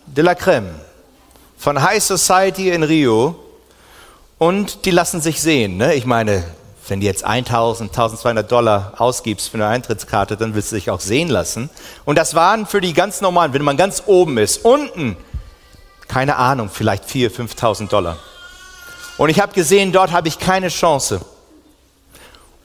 de 0.06 0.24
la 0.24 0.36
Creme 0.36 0.70
von 1.58 1.82
High 1.82 2.04
Society 2.04 2.70
in 2.70 2.84
Rio 2.84 3.36
und 4.38 4.86
die 4.86 4.92
lassen 4.92 5.22
sich 5.22 5.42
sehen. 5.42 5.78
Ne? 5.78 5.94
Ich 5.96 6.06
meine, 6.06 6.44
wenn 6.88 7.00
du 7.00 7.06
jetzt 7.06 7.24
1000, 7.24 7.92
1200 7.92 8.52
Dollar 8.52 8.94
ausgibst 8.98 9.50
für 9.50 9.56
eine 9.56 9.68
Eintrittskarte, 9.68 10.36
dann 10.36 10.56
willst 10.56 10.72
du 10.72 10.76
dich 10.76 10.90
auch 10.90 11.00
sehen 11.00 11.30
lassen. 11.30 11.70
Und 12.04 12.18
das 12.18 12.36
waren 12.36 12.66
für 12.66 12.82
die 12.82 12.94
ganz 12.94 13.22
normalen, 13.22 13.54
wenn 13.54 13.62
man 13.62 13.78
ganz 13.78 14.04
oben 14.06 14.38
ist, 14.38 14.66
unten, 14.66 15.16
keine 16.08 16.36
Ahnung, 16.36 16.70
vielleicht 16.70 17.06
4.000, 17.06 17.56
5.000 17.56 17.88
Dollar. 17.90 18.18
Und 19.18 19.30
ich 19.30 19.40
habe 19.40 19.54
gesehen, 19.54 19.92
dort 19.92 20.12
habe 20.12 20.28
ich 20.28 20.40
keine 20.40 20.68
Chance. 20.68 21.22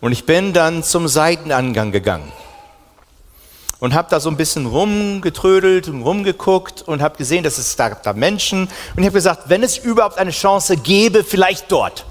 Und 0.00 0.12
ich 0.12 0.26
bin 0.26 0.52
dann 0.52 0.82
zum 0.82 1.06
Seitenangang 1.06 1.92
gegangen 1.92 2.32
und 3.80 3.94
habe 3.94 4.08
da 4.10 4.20
so 4.20 4.28
ein 4.28 4.36
bisschen 4.36 4.66
rumgetrödelt 4.66 5.88
und 5.88 6.02
rumgeguckt 6.02 6.82
und 6.82 7.00
habe 7.00 7.16
gesehen, 7.16 7.44
dass 7.44 7.58
es 7.58 7.76
da, 7.76 7.90
da 7.90 8.12
Menschen 8.12 8.62
und 8.62 8.98
ich 8.98 9.04
habe 9.04 9.12
gesagt, 9.12 9.48
wenn 9.48 9.62
es 9.62 9.78
überhaupt 9.78 10.18
eine 10.18 10.32
Chance 10.32 10.76
gäbe, 10.76 11.24
vielleicht 11.24 11.70
dort. 11.70 12.04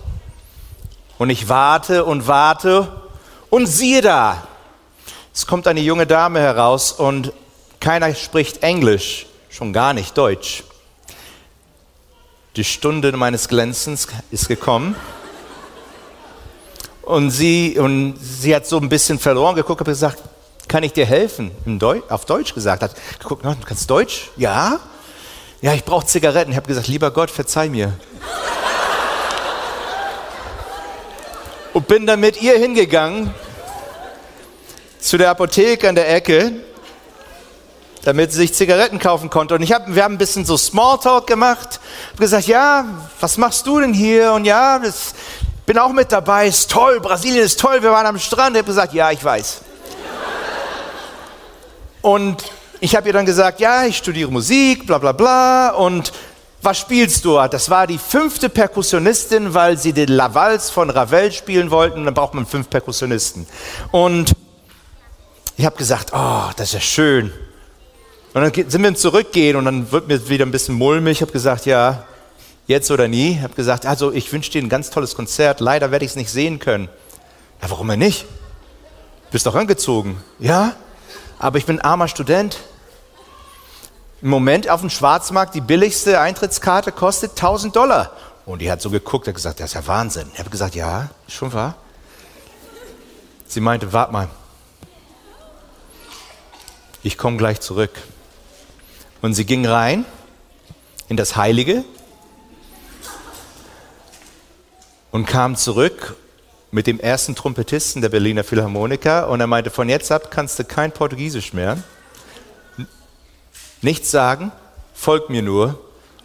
Und 1.17 1.29
ich 1.29 1.49
warte 1.49 2.05
und 2.05 2.27
warte 2.27 2.87
und 3.49 3.65
siehe 3.65 4.01
da, 4.01 4.47
es 5.33 5.45
kommt 5.45 5.67
eine 5.67 5.81
junge 5.81 6.07
Dame 6.07 6.39
heraus 6.39 6.91
und 6.91 7.33
keiner 7.79 8.13
spricht 8.15 8.63
Englisch, 8.63 9.27
schon 9.49 9.73
gar 9.73 9.93
nicht 9.93 10.17
Deutsch. 10.17 10.63
Die 12.55 12.63
Stunde 12.63 13.11
meines 13.11 13.47
Glänzens 13.47 14.07
ist 14.31 14.47
gekommen. 14.47 14.95
Und 17.03 17.29
sie, 17.29 17.77
und 17.77 18.17
sie 18.19 18.55
hat 18.55 18.65
so 18.65 18.79
ein 18.79 18.89
bisschen 18.89 19.19
verloren 19.19 19.55
geguckt 19.55 19.79
und 19.81 19.85
gesagt, 19.85 20.23
kann 20.67 20.83
ich 20.83 20.93
dir 20.93 21.05
helfen? 21.05 21.51
Deu 21.65 22.01
auf 22.09 22.25
Deutsch 22.25 22.53
gesagt 22.53 22.83
hat. 22.83 22.91
Guck, 23.23 23.41
du 23.43 23.55
kannst 23.65 23.89
Deutsch? 23.89 24.29
Ja? 24.37 24.79
Ja, 25.61 25.73
ich 25.73 25.83
brauche 25.83 26.05
Zigaretten. 26.05 26.51
Ich 26.51 26.57
habe 26.57 26.67
gesagt, 26.67 26.87
lieber 26.87 27.11
Gott, 27.11 27.31
verzeih 27.31 27.69
mir. 27.69 27.93
Und 31.73 31.87
bin 31.87 32.05
dann 32.05 32.19
mit 32.19 32.41
ihr 32.41 32.57
hingegangen 32.57 33.33
zu 34.99 35.17
der 35.17 35.29
Apotheke 35.29 35.87
an 35.87 35.95
der 35.95 36.13
Ecke 36.13 36.53
damit 38.03 38.31
sie 38.31 38.37
sich 38.37 38.53
Zigaretten 38.53 38.99
kaufen 38.99 39.29
konnte. 39.29 39.53
Und 39.53 39.61
ich 39.61 39.73
hab, 39.73 39.93
wir 39.93 40.01
haben 40.01 40.13
ein 40.13 40.17
bisschen 40.17 40.45
so 40.45 40.55
Smalltalk 40.55 41.27
gemacht. 41.27 41.81
Hab 42.11 42.19
gesagt, 42.21 42.47
ja, 42.47 42.85
was 43.19 43.37
machst 43.37 43.67
du 43.67 43.81
denn 43.81 43.93
hier? 43.93 44.31
Und 44.31 44.45
ja, 44.45 44.79
das, 44.79 45.13
bin 45.65 45.77
auch 45.77 45.91
mit 45.91 46.13
dabei. 46.13 46.47
Ist 46.47 46.71
toll, 46.71 47.01
Brasilien 47.01 47.43
ist 47.43 47.59
toll. 47.59 47.83
Wir 47.83 47.91
waren 47.91 48.05
am 48.05 48.17
Strand. 48.17 48.55
Ich 48.55 48.59
habe 48.59 48.67
gesagt, 48.67 48.93
ja, 48.93 49.11
ich 49.11 49.21
weiß. 49.21 49.61
Und 52.07 52.41
ich 52.79 52.95
habe 52.95 53.07
ihr 53.07 53.13
dann 53.13 53.25
gesagt, 53.25 53.59
ja, 53.59 53.85
ich 53.85 53.97
studiere 53.97 54.31
Musik, 54.31 54.87
bla 54.87 54.97
bla 54.97 55.11
bla. 55.11 55.71
Und 55.71 56.13
was 56.61 56.77
spielst 56.77 57.25
du? 57.25 57.37
Das 57.51 57.69
war 57.69 57.85
die 57.85 57.97
fünfte 57.97 58.47
Perkussionistin, 58.47 59.53
weil 59.53 59.77
sie 59.77 59.91
den 59.91 60.07
Lavals 60.07 60.69
von 60.69 60.89
Ravel 60.89 61.33
spielen 61.33 61.69
wollten. 61.69 61.99
Und 61.99 62.05
dann 62.05 62.13
braucht 62.13 62.33
man 62.33 62.45
fünf 62.45 62.69
Perkussionisten. 62.69 63.45
Und 63.91 64.31
ich 65.57 65.65
habe 65.65 65.75
gesagt, 65.75 66.11
oh, 66.13 66.49
das 66.55 66.69
ist 66.69 66.73
ja 66.75 66.79
schön. 66.79 67.33
Und 68.33 68.41
dann 68.41 68.69
sind 68.69 68.83
wir 68.83 68.95
zurückgehen 68.95 69.57
und 69.57 69.65
dann 69.65 69.91
wird 69.91 70.07
mir 70.07 70.29
wieder 70.29 70.45
ein 70.45 70.51
bisschen 70.51 70.75
mulmig. 70.75 71.17
Ich 71.17 71.21
habe 71.21 71.33
gesagt, 71.33 71.65
ja, 71.65 72.05
jetzt 72.67 72.89
oder 72.89 73.09
nie. 73.09 73.31
Ich 73.31 73.41
habe 73.41 73.53
gesagt, 73.53 73.85
also 73.85 74.13
ich 74.13 74.31
wünsche 74.31 74.49
dir 74.51 74.61
ein 74.61 74.69
ganz 74.69 74.91
tolles 74.91 75.13
Konzert. 75.13 75.59
Leider 75.59 75.91
werde 75.91 76.05
ich 76.05 76.11
es 76.11 76.15
nicht 76.15 76.31
sehen 76.31 76.59
können. 76.59 76.87
Ja, 77.61 77.69
warum 77.69 77.89
denn 77.89 77.99
nicht? 77.99 78.27
Bist 79.29 79.45
doch 79.45 79.55
angezogen. 79.55 80.23
Ja, 80.39 80.73
aber 81.39 81.57
ich 81.57 81.65
bin 81.65 81.79
armer 81.81 82.07
Student. 82.07 82.59
Im 84.21 84.29
Moment 84.29 84.69
auf 84.69 84.81
dem 84.81 84.89
Schwarzmarkt 84.89 85.53
die 85.53 85.61
billigste 85.61 86.19
Eintrittskarte 86.19 86.91
kostet 86.91 87.31
1000 87.31 87.75
Dollar. 87.75 88.11
Und 88.45 88.61
die 88.61 88.71
hat 88.71 88.81
so 88.81 88.89
geguckt, 88.89 89.27
hat 89.27 89.35
gesagt, 89.35 89.59
das 89.59 89.71
ist 89.71 89.73
ja 89.75 89.85
Wahnsinn. 89.87 90.29
Ich 90.33 90.39
habe 90.39 90.49
gesagt, 90.49 90.73
ja, 90.73 91.09
ist 91.27 91.35
schon 91.35 91.53
wahr. 91.53 91.75
Sie 93.47 93.59
meinte, 93.59 93.93
warte 93.93 94.11
mal, 94.11 94.29
ich 97.03 97.17
komme 97.17 97.37
gleich 97.37 97.61
zurück. 97.61 97.91
Und 99.21 99.33
sie 99.33 99.45
ging 99.45 99.65
rein 99.65 100.05
in 101.09 101.17
das 101.17 101.35
Heilige 101.35 101.83
und 105.11 105.25
kam 105.25 105.55
zurück 105.55 106.15
mit 106.71 106.87
dem 106.87 106.99
ersten 106.99 107.35
Trompetisten 107.35 108.01
der 108.01 108.09
Berliner 108.09 108.43
Philharmoniker 108.43 109.29
und 109.29 109.39
er 109.39 109.47
meinte, 109.47 109.69
von 109.69 109.89
jetzt 109.89 110.11
ab 110.11 110.31
kannst 110.31 110.59
du 110.59 110.63
kein 110.63 110.91
Portugiesisch 110.91 111.53
mehr. 111.53 111.77
Nichts 113.81 114.11
sagen, 114.11 114.51
folg 114.93 115.29
mir 115.29 115.41
nur 115.41 115.79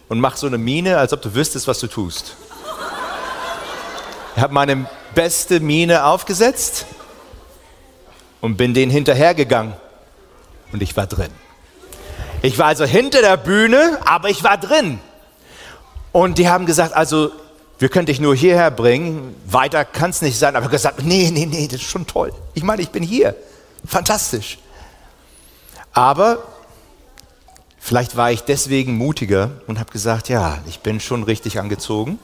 und 0.09 0.19
mach 0.19 0.35
so 0.35 0.47
eine 0.47 0.57
Miene, 0.57 0.97
als 0.97 1.13
ob 1.13 1.21
du 1.21 1.33
wüsstest, 1.33 1.67
was 1.67 1.79
du 1.79 1.87
tust. 1.87 2.35
Ich 4.35 4.41
habe 4.41 4.53
meine 4.53 4.87
beste 5.13 5.59
Miene 5.59 6.05
aufgesetzt 6.05 6.85
und 8.41 8.57
bin 8.57 8.73
denen 8.73 8.91
hinterhergegangen 8.91 9.73
und 10.71 10.81
ich 10.81 10.97
war 10.97 11.07
drin. 11.07 11.31
Ich 12.41 12.57
war 12.57 12.65
also 12.65 12.83
hinter 12.83 13.21
der 13.21 13.37
Bühne, 13.37 13.99
aber 14.03 14.29
ich 14.29 14.43
war 14.43 14.57
drin. 14.57 14.99
Und 16.11 16.37
die 16.37 16.49
haben 16.49 16.65
gesagt, 16.65 16.93
also 16.93 17.31
wir 17.79 17.89
können 17.89 18.05
dich 18.05 18.19
nur 18.19 18.35
hierher 18.35 18.71
bringen, 18.71 19.35
weiter 19.45 19.83
kann 19.83 20.11
es 20.11 20.21
nicht 20.21 20.37
sein. 20.37 20.55
Aber 20.55 20.69
gesagt, 20.69 21.03
nee, 21.03 21.29
nee, 21.31 21.45
nee, 21.45 21.67
das 21.67 21.81
ist 21.81 21.89
schon 21.89 22.07
toll. 22.07 22.31
Ich 22.53 22.63
meine, 22.63 22.81
ich 22.81 22.89
bin 22.89 23.03
hier. 23.03 23.35
Fantastisch. 23.85 24.59
Aber 25.91 26.43
vielleicht 27.79 28.15
war 28.15 28.31
ich 28.31 28.41
deswegen 28.41 28.97
mutiger 28.97 29.51
und 29.67 29.79
habe 29.79 29.91
gesagt, 29.91 30.29
ja, 30.29 30.59
ich 30.67 30.79
bin 30.79 30.99
schon 30.99 31.23
richtig 31.23 31.59
angezogen. 31.59 32.19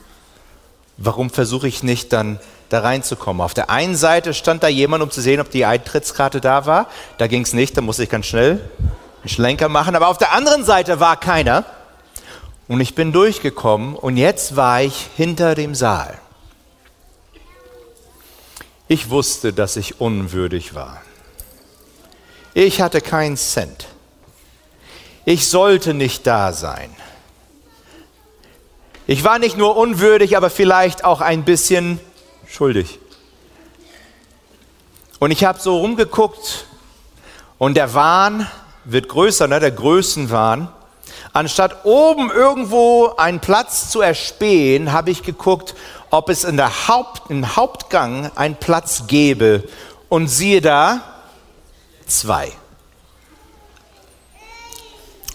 Warum 0.97 1.29
versuche 1.29 1.67
ich 1.67 1.83
nicht 1.83 2.13
dann 2.13 2.39
da 2.69 2.81
reinzukommen? 2.81 3.41
Auf 3.41 3.53
der 3.53 3.69
einen 3.69 3.95
Seite 3.95 4.33
stand 4.33 4.63
da 4.63 4.67
jemand, 4.67 5.03
um 5.03 5.11
zu 5.11 5.21
sehen, 5.21 5.39
ob 5.39 5.49
die 5.49 5.65
Eintrittskarte 5.65 6.41
da 6.41 6.65
war. 6.65 6.87
Da 7.17 7.27
ging 7.27 7.43
es 7.43 7.53
nicht, 7.53 7.77
da 7.77 7.81
musste 7.81 8.03
ich 8.03 8.09
ganz 8.09 8.25
schnell 8.25 8.61
einen 9.21 9.29
Schlenker 9.29 9.69
machen. 9.69 9.95
Aber 9.95 10.07
auf 10.07 10.17
der 10.17 10.33
anderen 10.33 10.63
Seite 10.65 10.99
war 10.99 11.19
keiner. 11.19 11.65
Und 12.69 12.81
ich 12.81 12.93
bin 12.93 13.11
durchgekommen 13.11 13.95
und 13.95 14.15
jetzt 14.15 14.55
war 14.55 14.83
ich 14.83 15.09
hinter 15.17 15.55
dem 15.55 15.73
Saal. 15.73 16.19
Ich 18.87 19.09
wusste, 19.09 19.53
dass 19.53 19.75
ich 19.75 19.99
unwürdig 19.99 20.75
war. 20.75 21.01
Ich 22.53 22.79
hatte 22.79 23.01
keinen 23.01 23.37
Cent. 23.37 23.87
Ich 25.25 25.47
sollte 25.47 25.95
nicht 25.95 26.27
da 26.27 26.53
sein. 26.53 26.95
Ich 29.07 29.23
war 29.23 29.39
nicht 29.39 29.57
nur 29.57 29.75
unwürdig, 29.75 30.37
aber 30.37 30.51
vielleicht 30.51 31.03
auch 31.03 31.21
ein 31.21 31.45
bisschen 31.45 31.99
schuldig. 32.47 32.99
Und 35.17 35.31
ich 35.31 35.43
habe 35.43 35.59
so 35.59 35.79
rumgeguckt 35.79 36.67
und 37.57 37.73
der 37.73 37.95
Wahn 37.95 38.47
wird 38.85 39.09
größer, 39.09 39.47
ne, 39.47 39.59
der 39.59 39.71
Größenwahn. 39.71 40.71
Anstatt 41.33 41.85
oben 41.85 42.31
irgendwo 42.31 43.13
einen 43.17 43.39
Platz 43.39 43.89
zu 43.89 44.01
erspähen, 44.01 44.91
habe 44.91 45.11
ich 45.11 45.23
geguckt, 45.23 45.75
ob 46.09 46.29
es 46.29 46.43
in 46.43 46.57
der 46.57 46.87
Haupt, 46.87 47.29
im 47.29 47.55
Hauptgang 47.55 48.31
einen 48.35 48.55
Platz 48.55 49.03
gäbe. 49.07 49.63
Und 50.09 50.27
siehe 50.27 50.61
da, 50.61 51.01
zwei. 52.07 52.51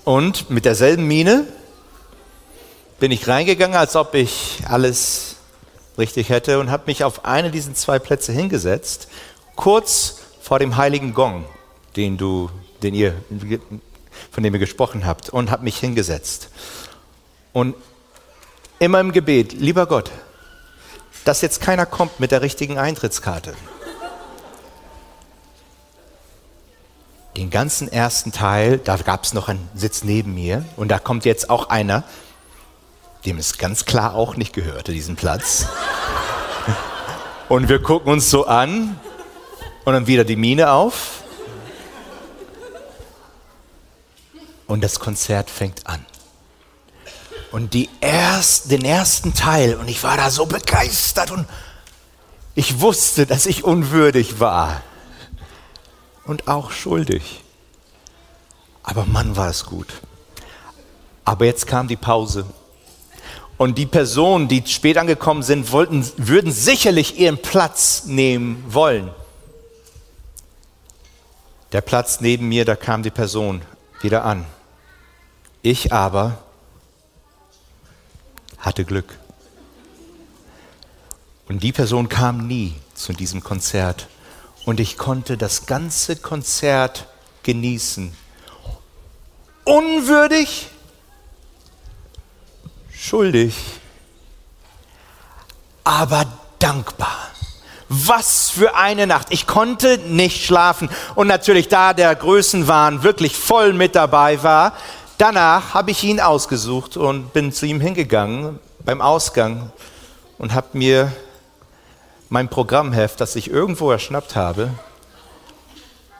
Und 0.04 0.50
mit 0.50 0.64
derselben 0.64 1.06
Miene 1.06 1.46
bin 2.98 3.10
ich 3.10 3.28
reingegangen, 3.28 3.76
als 3.76 3.96
ob 3.96 4.14
ich 4.14 4.62
alles 4.68 5.36
richtig 5.96 6.28
hätte 6.28 6.58
und 6.58 6.70
habe 6.70 6.84
mich 6.86 7.04
auf 7.04 7.24
eine 7.24 7.50
dieser 7.50 7.74
zwei 7.74 7.98
Plätze 7.98 8.32
hingesetzt, 8.32 9.08
kurz 9.56 10.18
vor 10.42 10.58
dem 10.58 10.76
heiligen 10.76 11.14
Gong, 11.14 11.44
den 11.96 12.18
du, 12.18 12.50
den 12.82 12.94
ihr 12.94 13.14
von 14.30 14.42
dem 14.42 14.54
ihr 14.54 14.60
gesprochen 14.60 15.06
habt, 15.06 15.30
und 15.30 15.50
habe 15.50 15.64
mich 15.64 15.78
hingesetzt. 15.78 16.50
Und 17.52 17.74
immer 18.78 19.00
im 19.00 19.12
Gebet, 19.12 19.52
lieber 19.52 19.86
Gott, 19.86 20.10
dass 21.24 21.40
jetzt 21.40 21.60
keiner 21.60 21.86
kommt 21.86 22.20
mit 22.20 22.30
der 22.30 22.42
richtigen 22.42 22.78
Eintrittskarte. 22.78 23.54
Den 27.36 27.50
ganzen 27.50 27.90
ersten 27.90 28.30
Teil, 28.30 28.78
da 28.78 28.96
gab 28.96 29.24
es 29.24 29.34
noch 29.34 29.48
einen 29.48 29.68
Sitz 29.74 30.04
neben 30.04 30.34
mir 30.34 30.64
und 30.76 30.88
da 30.88 30.98
kommt 30.98 31.24
jetzt 31.24 31.50
auch 31.50 31.68
einer, 31.68 32.04
dem 33.24 33.38
es 33.38 33.58
ganz 33.58 33.86
klar 33.86 34.14
auch 34.14 34.36
nicht 34.36 34.52
gehörte, 34.52 34.92
diesen 34.92 35.16
Platz. 35.16 35.66
Und 37.48 37.68
wir 37.68 37.82
gucken 37.82 38.10
uns 38.10 38.30
so 38.30 38.46
an 38.46 38.98
und 39.84 39.92
dann 39.92 40.06
wieder 40.06 40.24
die 40.24 40.34
Mine 40.34 40.72
auf 40.72 41.23
und 44.66 44.82
das 44.82 45.00
Konzert 45.00 45.50
fängt 45.50 45.86
an. 45.86 46.04
Und 47.50 47.74
die 47.74 47.88
erst, 48.00 48.70
den 48.70 48.84
ersten 48.84 49.34
Teil, 49.34 49.74
und 49.76 49.88
ich 49.88 50.02
war 50.02 50.16
da 50.16 50.30
so 50.30 50.46
begeistert 50.46 51.30
und 51.30 51.46
ich 52.54 52.80
wusste, 52.80 53.26
dass 53.26 53.46
ich 53.46 53.64
unwürdig 53.64 54.40
war 54.40 54.82
und 56.24 56.48
auch 56.48 56.70
schuldig. 56.70 57.42
Aber 58.82 59.04
Mann 59.06 59.36
war 59.36 59.48
es 59.48 59.66
gut. 59.66 59.88
Aber 61.24 61.44
jetzt 61.44 61.66
kam 61.66 61.88
die 61.88 61.96
Pause. 61.96 62.46
Und 63.56 63.78
die 63.78 63.86
Personen, 63.86 64.48
die 64.48 64.62
spät 64.66 64.98
angekommen 64.98 65.42
sind, 65.42 65.70
wollten, 65.70 66.04
würden 66.16 66.52
sicherlich 66.52 67.18
ihren 67.18 67.38
Platz 67.38 68.04
nehmen 68.04 68.64
wollen. 68.68 69.10
Der 71.72 71.80
Platz 71.80 72.20
neben 72.20 72.48
mir, 72.48 72.64
da 72.64 72.76
kam 72.76 73.02
die 73.02 73.10
Person 73.10 73.62
wieder 74.00 74.24
an. 74.24 74.46
Ich 75.62 75.92
aber 75.92 76.38
hatte 78.58 78.84
Glück. 78.84 79.18
Und 81.48 81.62
die 81.62 81.72
Person 81.72 82.08
kam 82.08 82.46
nie 82.46 82.74
zu 82.94 83.12
diesem 83.12 83.42
Konzert. 83.42 84.08
Und 84.64 84.80
ich 84.80 84.96
konnte 84.96 85.36
das 85.36 85.66
ganze 85.66 86.16
Konzert 86.16 87.06
genießen. 87.42 88.16
Unwürdig, 89.64 90.70
schuldig, 92.92 93.54
aber 95.84 96.26
dankbar. 96.58 97.30
Was 97.96 98.50
für 98.50 98.74
eine 98.74 99.06
Nacht. 99.06 99.28
Ich 99.30 99.46
konnte 99.46 99.98
nicht 99.98 100.44
schlafen. 100.44 100.90
Und 101.14 101.28
natürlich, 101.28 101.68
da 101.68 101.94
der 101.94 102.12
Größenwahn 102.14 103.04
wirklich 103.04 103.36
voll 103.36 103.72
mit 103.72 103.94
dabei 103.94 104.42
war, 104.42 104.72
danach 105.16 105.74
habe 105.74 105.92
ich 105.92 106.02
ihn 106.02 106.18
ausgesucht 106.18 106.96
und 106.96 107.32
bin 107.32 107.52
zu 107.52 107.66
ihm 107.66 107.80
hingegangen 107.80 108.58
beim 108.84 109.00
Ausgang 109.00 109.70
und 110.38 110.54
habe 110.54 110.66
mir 110.72 111.12
mein 112.28 112.48
Programmheft, 112.48 113.20
das 113.20 113.36
ich 113.36 113.48
irgendwo 113.48 113.92
erschnappt 113.92 114.34
habe, 114.34 114.70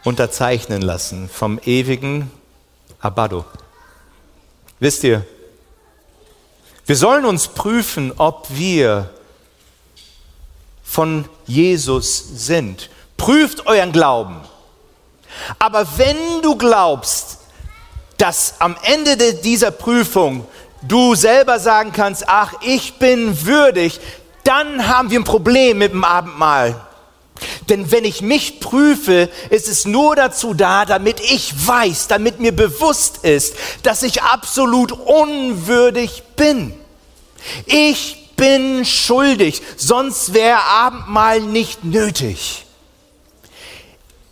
unterzeichnen 0.05 0.81
lassen 0.81 1.29
vom 1.29 1.59
ewigen 1.65 2.31
Abado. 3.01 3.45
Wisst 4.79 5.03
ihr, 5.03 5.27
wir 6.87 6.97
sollen 6.97 7.25
uns 7.25 7.49
prüfen, 7.49 8.13
ob 8.17 8.47
wir 8.51 9.11
von 10.85 11.25
Jesus 11.47 12.23
sind. 12.37 12.91
Prüft 13.17 13.67
euren 13.67 13.91
Glauben. 13.91 14.37
Aber 15.59 15.87
wenn 15.97 16.43
du 16.43 16.57
glaubst, 16.57 17.39
dass 18.19 18.55
am 18.61 18.77
Ende 18.83 19.35
dieser 19.35 19.73
Prüfung 19.73 20.47
du 20.83 21.15
selber 21.15 21.59
sagen 21.59 21.93
kannst, 21.93 22.29
ach, 22.29 22.53
ich 22.61 22.95
bin 22.95 23.45
würdig, 23.45 23.99
dann 24.45 24.87
haben 24.87 25.11
wir 25.11 25.19
ein 25.19 25.25
Problem 25.25 25.79
mit 25.79 25.93
dem 25.93 26.05
Abendmahl. 26.05 26.81
Denn 27.69 27.91
wenn 27.91 28.05
ich 28.05 28.23
mich 28.23 28.61
prüfe, 28.61 29.29
ist 29.51 29.67
es 29.67 29.87
nur 29.87 30.15
dazu 30.15 30.55
da, 30.55 30.85
damit 30.85 31.19
ich 31.21 31.67
weiß, 31.67 32.07
damit 32.07 32.39
mir 32.39 32.53
bewusst 32.53 33.25
ist, 33.25 33.57
dass 33.83 34.03
ich 34.03 34.23
absolut 34.23 34.93
unwürdig 34.93 36.23
bin. 36.37 36.75
Ich 37.67 38.24
bin 38.37 38.85
schuldig, 38.85 39.63
sonst 39.77 40.35
wäre 40.35 40.63
Abendmahl 40.63 41.41
nicht 41.41 41.85
nötig. 41.85 42.65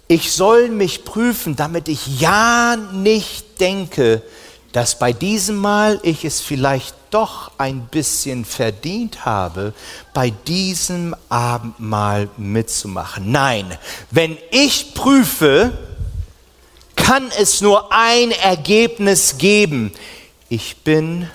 Ich 0.08 0.32
soll 0.32 0.68
mich 0.68 1.04
prüfen, 1.04 1.56
damit 1.56 1.88
ich 1.88 2.20
ja 2.20 2.76
nicht 2.76 3.60
denke, 3.60 4.22
dass 4.72 4.98
bei 4.98 5.12
diesem 5.12 5.56
Mal 5.56 6.00
ich 6.02 6.24
es 6.24 6.40
vielleicht 6.40 6.94
doch 7.10 7.52
ein 7.58 7.86
bisschen 7.86 8.44
verdient 8.44 9.24
habe, 9.24 9.74
bei 10.14 10.30
diesem 10.30 11.14
Abendmahl 11.28 12.28
mitzumachen. 12.36 13.30
Nein, 13.30 13.76
wenn 14.10 14.38
ich 14.50 14.94
prüfe, 14.94 15.76
kann 16.96 17.30
es 17.38 17.60
nur 17.60 17.92
ein 17.92 18.30
Ergebnis 18.30 19.36
geben. 19.36 19.92
Ich 20.48 20.78
bin 20.78 21.28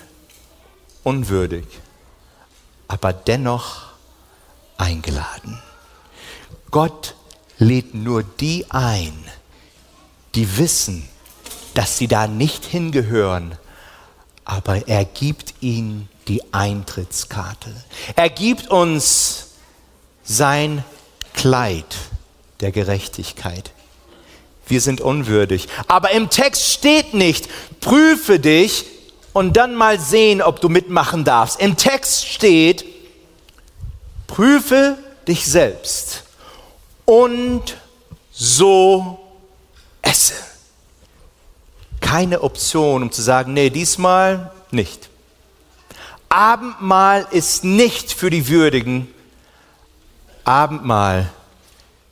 unwürdig, 1.04 1.64
aber 2.88 3.12
dennoch 3.12 3.82
eingeladen. 4.78 5.62
Gott 6.70 7.14
lädt 7.58 7.94
nur 7.94 8.22
die 8.22 8.66
ein, 8.70 9.12
die 10.34 10.58
wissen, 10.58 11.08
dass 11.74 11.98
sie 11.98 12.08
da 12.08 12.26
nicht 12.26 12.64
hingehören, 12.64 13.56
aber 14.44 14.88
er 14.88 15.04
gibt 15.04 15.54
ihnen 15.60 16.08
die 16.26 16.42
Eintrittskarte. 16.52 17.74
Er 18.16 18.30
gibt 18.30 18.68
uns 18.68 19.48
sein 20.24 20.84
Kleid 21.34 21.96
der 22.60 22.72
Gerechtigkeit. 22.72 23.70
Wir 24.66 24.80
sind 24.80 25.00
unwürdig. 25.00 25.68
Aber 25.86 26.10
im 26.10 26.30
Text 26.30 26.64
steht 26.72 27.14
nicht, 27.14 27.48
prüfe 27.80 28.38
dich 28.38 28.84
und 29.38 29.56
dann 29.56 29.76
mal 29.76 30.00
sehen, 30.00 30.42
ob 30.42 30.60
du 30.60 30.68
mitmachen 30.68 31.24
darfst. 31.24 31.60
Im 31.60 31.76
Text 31.76 32.26
steht, 32.26 32.84
prüfe 34.26 34.98
dich 35.28 35.46
selbst 35.46 36.24
und 37.04 37.76
so 38.32 39.20
esse 40.02 40.34
keine 42.00 42.40
Option, 42.40 43.02
um 43.02 43.12
zu 43.12 43.22
sagen, 43.22 43.52
nee, 43.52 43.70
diesmal 43.70 44.50
nicht. 44.72 45.08
Abendmahl 46.28 47.28
ist 47.30 47.62
nicht 47.62 48.12
für 48.12 48.30
die 48.30 48.48
Würdigen, 48.48 49.06
Abendmahl 50.42 51.30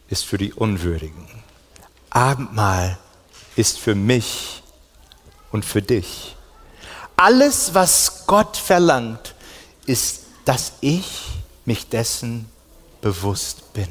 ist 0.08 0.24
für 0.24 0.38
die 0.38 0.52
Unwürdigen. 0.52 1.26
Abendmahl 2.08 2.98
ist 3.56 3.80
für 3.80 3.96
mich 3.96 4.62
und 5.50 5.64
für 5.64 5.82
dich. 5.82 6.35
Alles, 7.16 7.74
was 7.74 8.26
Gott 8.26 8.56
verlangt, 8.56 9.34
ist, 9.86 10.20
dass 10.44 10.72
ich 10.80 11.22
mich 11.64 11.88
dessen 11.88 12.46
bewusst 13.00 13.72
bin. 13.72 13.88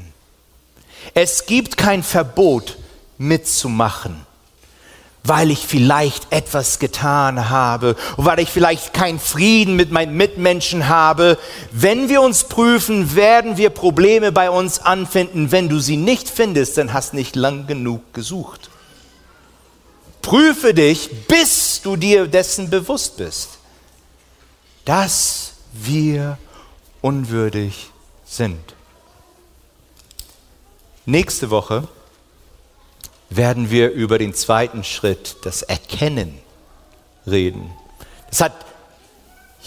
Es 1.14 1.46
gibt 1.46 1.78
kein 1.78 2.04
Verbot 2.04 2.78
mitzumachen 3.18 4.26
weil 5.26 5.50
ich 5.50 5.66
vielleicht 5.66 6.32
etwas 6.32 6.80
getan 6.80 7.50
habe, 7.50 7.96
weil 8.16 8.40
ich 8.40 8.50
vielleicht 8.50 8.94
keinen 8.94 9.20
Frieden 9.20 9.76
mit 9.76 9.92
meinen 9.92 10.16
Mitmenschen 10.16 10.88
habe. 10.88 11.38
Wenn 11.72 12.10
wir 12.10 12.22
uns 12.22 12.44
prüfen, 12.44 13.16
werden 13.16 13.58
wir 13.58 13.72
Probleme 13.72 14.32
bei 14.32 14.50
uns 14.50 14.80
anfinden. 14.80 15.52
Wenn 15.52 15.68
du 15.68 15.80
sie 15.80 15.98
nicht 15.98 16.30
findest, 16.30 16.78
dann 16.78 16.94
hast 16.94 17.14
nicht 17.14 17.36
lang 17.36 17.66
genug 17.66 18.14
gesucht. 18.14 18.70
Prüfe 20.26 20.74
dich, 20.74 21.28
bis 21.28 21.82
du 21.84 21.96
dir 21.96 22.26
dessen 22.26 22.72
bewusst 22.72 23.18
bist, 23.18 23.60
dass 24.84 25.54
wir 25.72 26.40
unwürdig 27.04 27.92
sind. 28.26 28.74
Nächste 31.06 31.52
Woche 31.52 31.88
werden 33.30 33.70
wir 33.70 33.92
über 33.92 34.18
den 34.18 34.34
zweiten 34.34 34.84
Schritt, 34.84 35.36
das 35.44 35.62
Erkennen, 35.62 36.40
reden. 37.28 37.72
Das 38.32 38.42
hat 38.42 38.66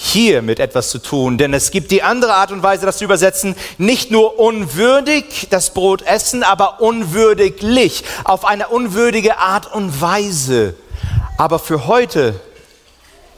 hier 0.01 0.43
mit 0.43 0.61
etwas 0.61 0.91
zu 0.91 1.01
tun, 1.01 1.39
denn 1.39 1.53
es 1.53 1.73
gibt 1.73 1.91
die 1.91 2.05
andere 2.05 2.35
Art 2.35 2.53
und 2.53 2.63
Weise, 2.63 2.87
das 2.87 2.99
zu 2.99 3.05
übersetzen, 3.05 3.57
nicht 3.79 4.13
nur 4.13 4.39
unwürdig 4.39 5.49
das 5.51 5.75
Brot 5.75 6.03
essen, 6.03 6.45
aber 6.45 6.81
unwürdiglich, 6.81 8.05
auf 8.23 8.45
eine 8.45 8.69
unwürdige 8.69 9.39
Art 9.39 9.75
und 9.75 10.01
Weise. 10.01 10.77
Aber 11.37 11.59
für 11.59 11.89
heute 11.89 12.41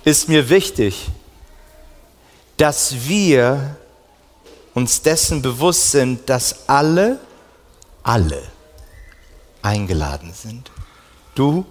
ist 0.04 0.28
mir 0.28 0.50
wichtig, 0.50 1.08
dass 2.58 3.08
wir 3.08 3.76
uns 4.74 5.00
dessen 5.00 5.40
bewusst 5.40 5.92
sind, 5.92 6.28
dass 6.28 6.68
alle, 6.68 7.18
alle, 8.02 8.42
eingeladen 9.62 10.34
sind. 10.34 10.70
Du 11.34 11.64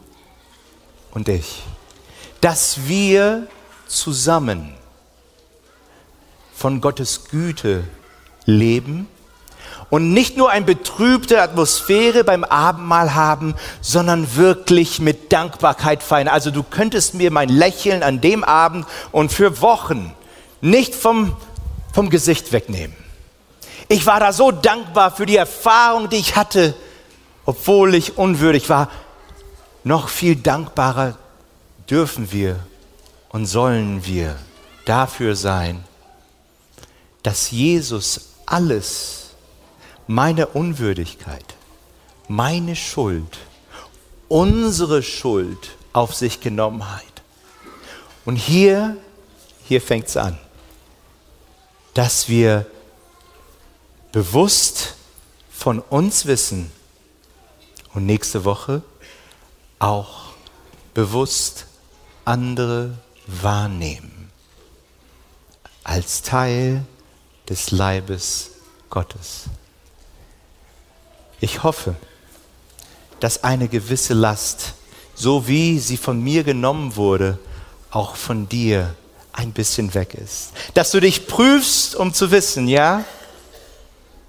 und 1.12 1.30
ich. 1.30 1.62
Dass 2.42 2.88
wir 2.88 3.48
zusammen 3.88 4.79
von 6.60 6.82
Gottes 6.82 7.26
Güte 7.32 7.84
leben 8.46 9.08
und 9.90 10.14
nicht 10.14 10.38
nur 10.38 10.52
eine 10.52 10.66
betrübte 10.66 11.42
Atmosphäre 11.42 12.24
beim 12.24 12.44
Abendmahl 12.44 13.16
haben, 13.16 13.56
sondern 13.82 14.36
wirklich 14.36 15.00
mit 15.00 15.32
Dankbarkeit 15.32 16.04
feiern. 16.04 16.28
Also 16.28 16.52
du 16.52 16.62
könntest 16.62 17.16
mir 17.16 17.32
mein 17.32 17.50
Lächeln 17.50 18.04
an 18.04 18.22
dem 18.22 18.44
Abend 18.44 18.86
und 19.12 19.32
für 19.32 19.62
Wochen 19.62 20.14
nicht 20.62 20.94
vom, 20.94 21.36
vom 21.94 22.10
Gesicht 22.10 22.52
wegnehmen. 22.52 22.96
Ich 23.88 24.06
war 24.06 24.20
da 24.20 24.34
so 24.34 24.52
dankbar 24.52 25.10
für 25.10 25.26
die 25.26 25.38
Erfahrung, 25.38 26.10
die 26.10 26.18
ich 26.18 26.36
hatte 26.36 26.76
obwohl 27.50 27.96
ich 27.96 28.16
unwürdig 28.16 28.70
war, 28.70 28.92
noch 29.84 30.10
viel 30.10 30.36
dankbarer 30.36 31.18
dürfen 31.90 32.32
wir 32.32 32.60
und 33.30 33.48
sollen 33.48 34.06
wir 34.06 34.36
dafür 34.86 35.36
sein, 35.36 35.84
dass 37.30 37.52
Jesus 37.52 38.22
alles, 38.48 39.36
meine 40.08 40.48
Unwürdigkeit, 40.48 41.46
meine 42.28 42.76
Schuld, 42.76 43.38
unsere 44.28 45.04
Schuld 45.04 45.78
auf 45.94 46.16
sich 46.16 46.42
genommen 46.42 46.92
hat. 46.92 47.04
Und 48.26 48.36
hier, 48.36 48.98
hier 49.64 49.80
fängt 49.80 50.08
es 50.08 50.18
an, 50.18 50.40
dass 51.94 52.30
wir 52.30 52.66
bewusst 54.12 54.96
von 55.52 55.82
uns 55.82 56.26
wissen, 56.26 56.72
und 57.94 58.08
nächste 58.08 58.44
Woche 58.44 58.82
auch 59.78 60.34
bewusst 60.96 61.68
andere 62.26 62.98
wahrnehmen 63.28 64.32
als 65.84 66.24
Teil 66.24 66.88
des 67.50 67.72
Leibes 67.72 68.52
Gottes. 68.90 69.46
Ich 71.42 71.64
hoffe, 71.64 71.96
dass 73.20 73.44
eine 73.44 73.68
gewisse 73.68 74.14
Last, 74.14 74.74
so 75.16 75.48
wie 75.48 75.80
sie 75.80 75.98
von 75.98 76.22
mir 76.22 76.44
genommen 76.44 76.96
wurde, 76.96 77.38
auch 77.92 78.16
von 78.16 78.48
dir 78.48 78.96
ein 79.34 79.52
bisschen 79.52 79.94
weg 79.94 80.14
ist. 80.14 80.52
Dass 80.74 80.92
du 80.92 81.00
dich 81.00 81.28
prüfst, 81.28 81.96
um 81.96 82.14
zu 82.14 82.32
wissen, 82.32 82.68
ja, 82.68 83.04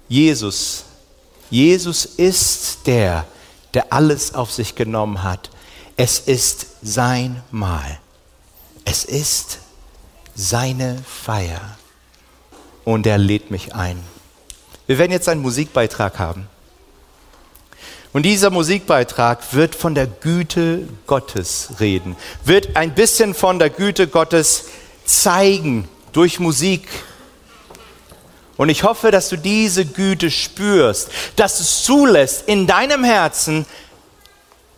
Jesus, 0.07 0.83
Jesus 1.49 2.05
ist 2.05 2.85
der, 2.85 3.25
der 3.73 3.93
alles 3.93 4.33
auf 4.33 4.51
sich 4.51 4.75
genommen 4.75 5.23
hat. 5.23 5.49
Es 5.95 6.19
ist 6.19 6.67
sein 6.81 7.43
Mahl. 7.51 7.99
Es 8.83 9.05
ist 9.05 9.59
seine 10.35 11.03
Feier. 11.03 11.77
Und 12.83 13.05
er 13.05 13.17
lädt 13.17 13.51
mich 13.51 13.75
ein. 13.75 13.99
Wir 14.87 14.97
werden 14.97 15.11
jetzt 15.11 15.29
einen 15.29 15.41
Musikbeitrag 15.41 16.19
haben. 16.19 16.47
Und 18.13 18.23
dieser 18.23 18.49
Musikbeitrag 18.49 19.53
wird 19.53 19.75
von 19.75 19.95
der 19.95 20.07
Güte 20.07 20.87
Gottes 21.07 21.75
reden, 21.79 22.17
wird 22.43 22.75
ein 22.75 22.93
bisschen 22.93 23.33
von 23.33 23.57
der 23.57 23.69
Güte 23.69 24.07
Gottes 24.07 24.65
zeigen 25.05 25.87
durch 26.11 26.39
Musik, 26.39 26.89
und 28.61 28.69
ich 28.69 28.83
hoffe, 28.83 29.09
dass 29.09 29.29
du 29.29 29.37
diese 29.37 29.87
Güte 29.87 30.29
spürst, 30.29 31.09
dass 31.35 31.59
es 31.59 31.83
zulässt 31.83 32.47
in 32.47 32.67
deinem 32.67 33.03
Herzen, 33.03 33.65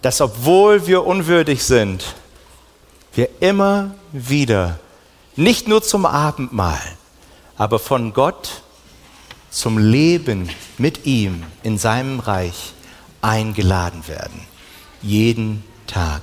dass 0.01 0.21
obwohl 0.21 0.87
wir 0.87 1.05
unwürdig 1.05 1.65
sind, 1.65 2.15
wir 3.13 3.27
immer 3.41 3.93
wieder 4.13 4.79
nicht 5.35 5.67
nur 5.67 5.83
zum 5.83 6.05
Abendmahl, 6.05 6.79
aber 7.57 7.79
von 7.79 8.13
Gott 8.13 8.61
zum 9.49 9.77
Leben 9.77 10.49
mit 10.77 11.05
ihm 11.05 11.43
in 11.61 11.77
seinem 11.77 12.19
Reich 12.19 12.73
eingeladen 13.21 14.07
werden. 14.07 14.41
Jeden 15.01 15.63
Tag. 15.87 16.21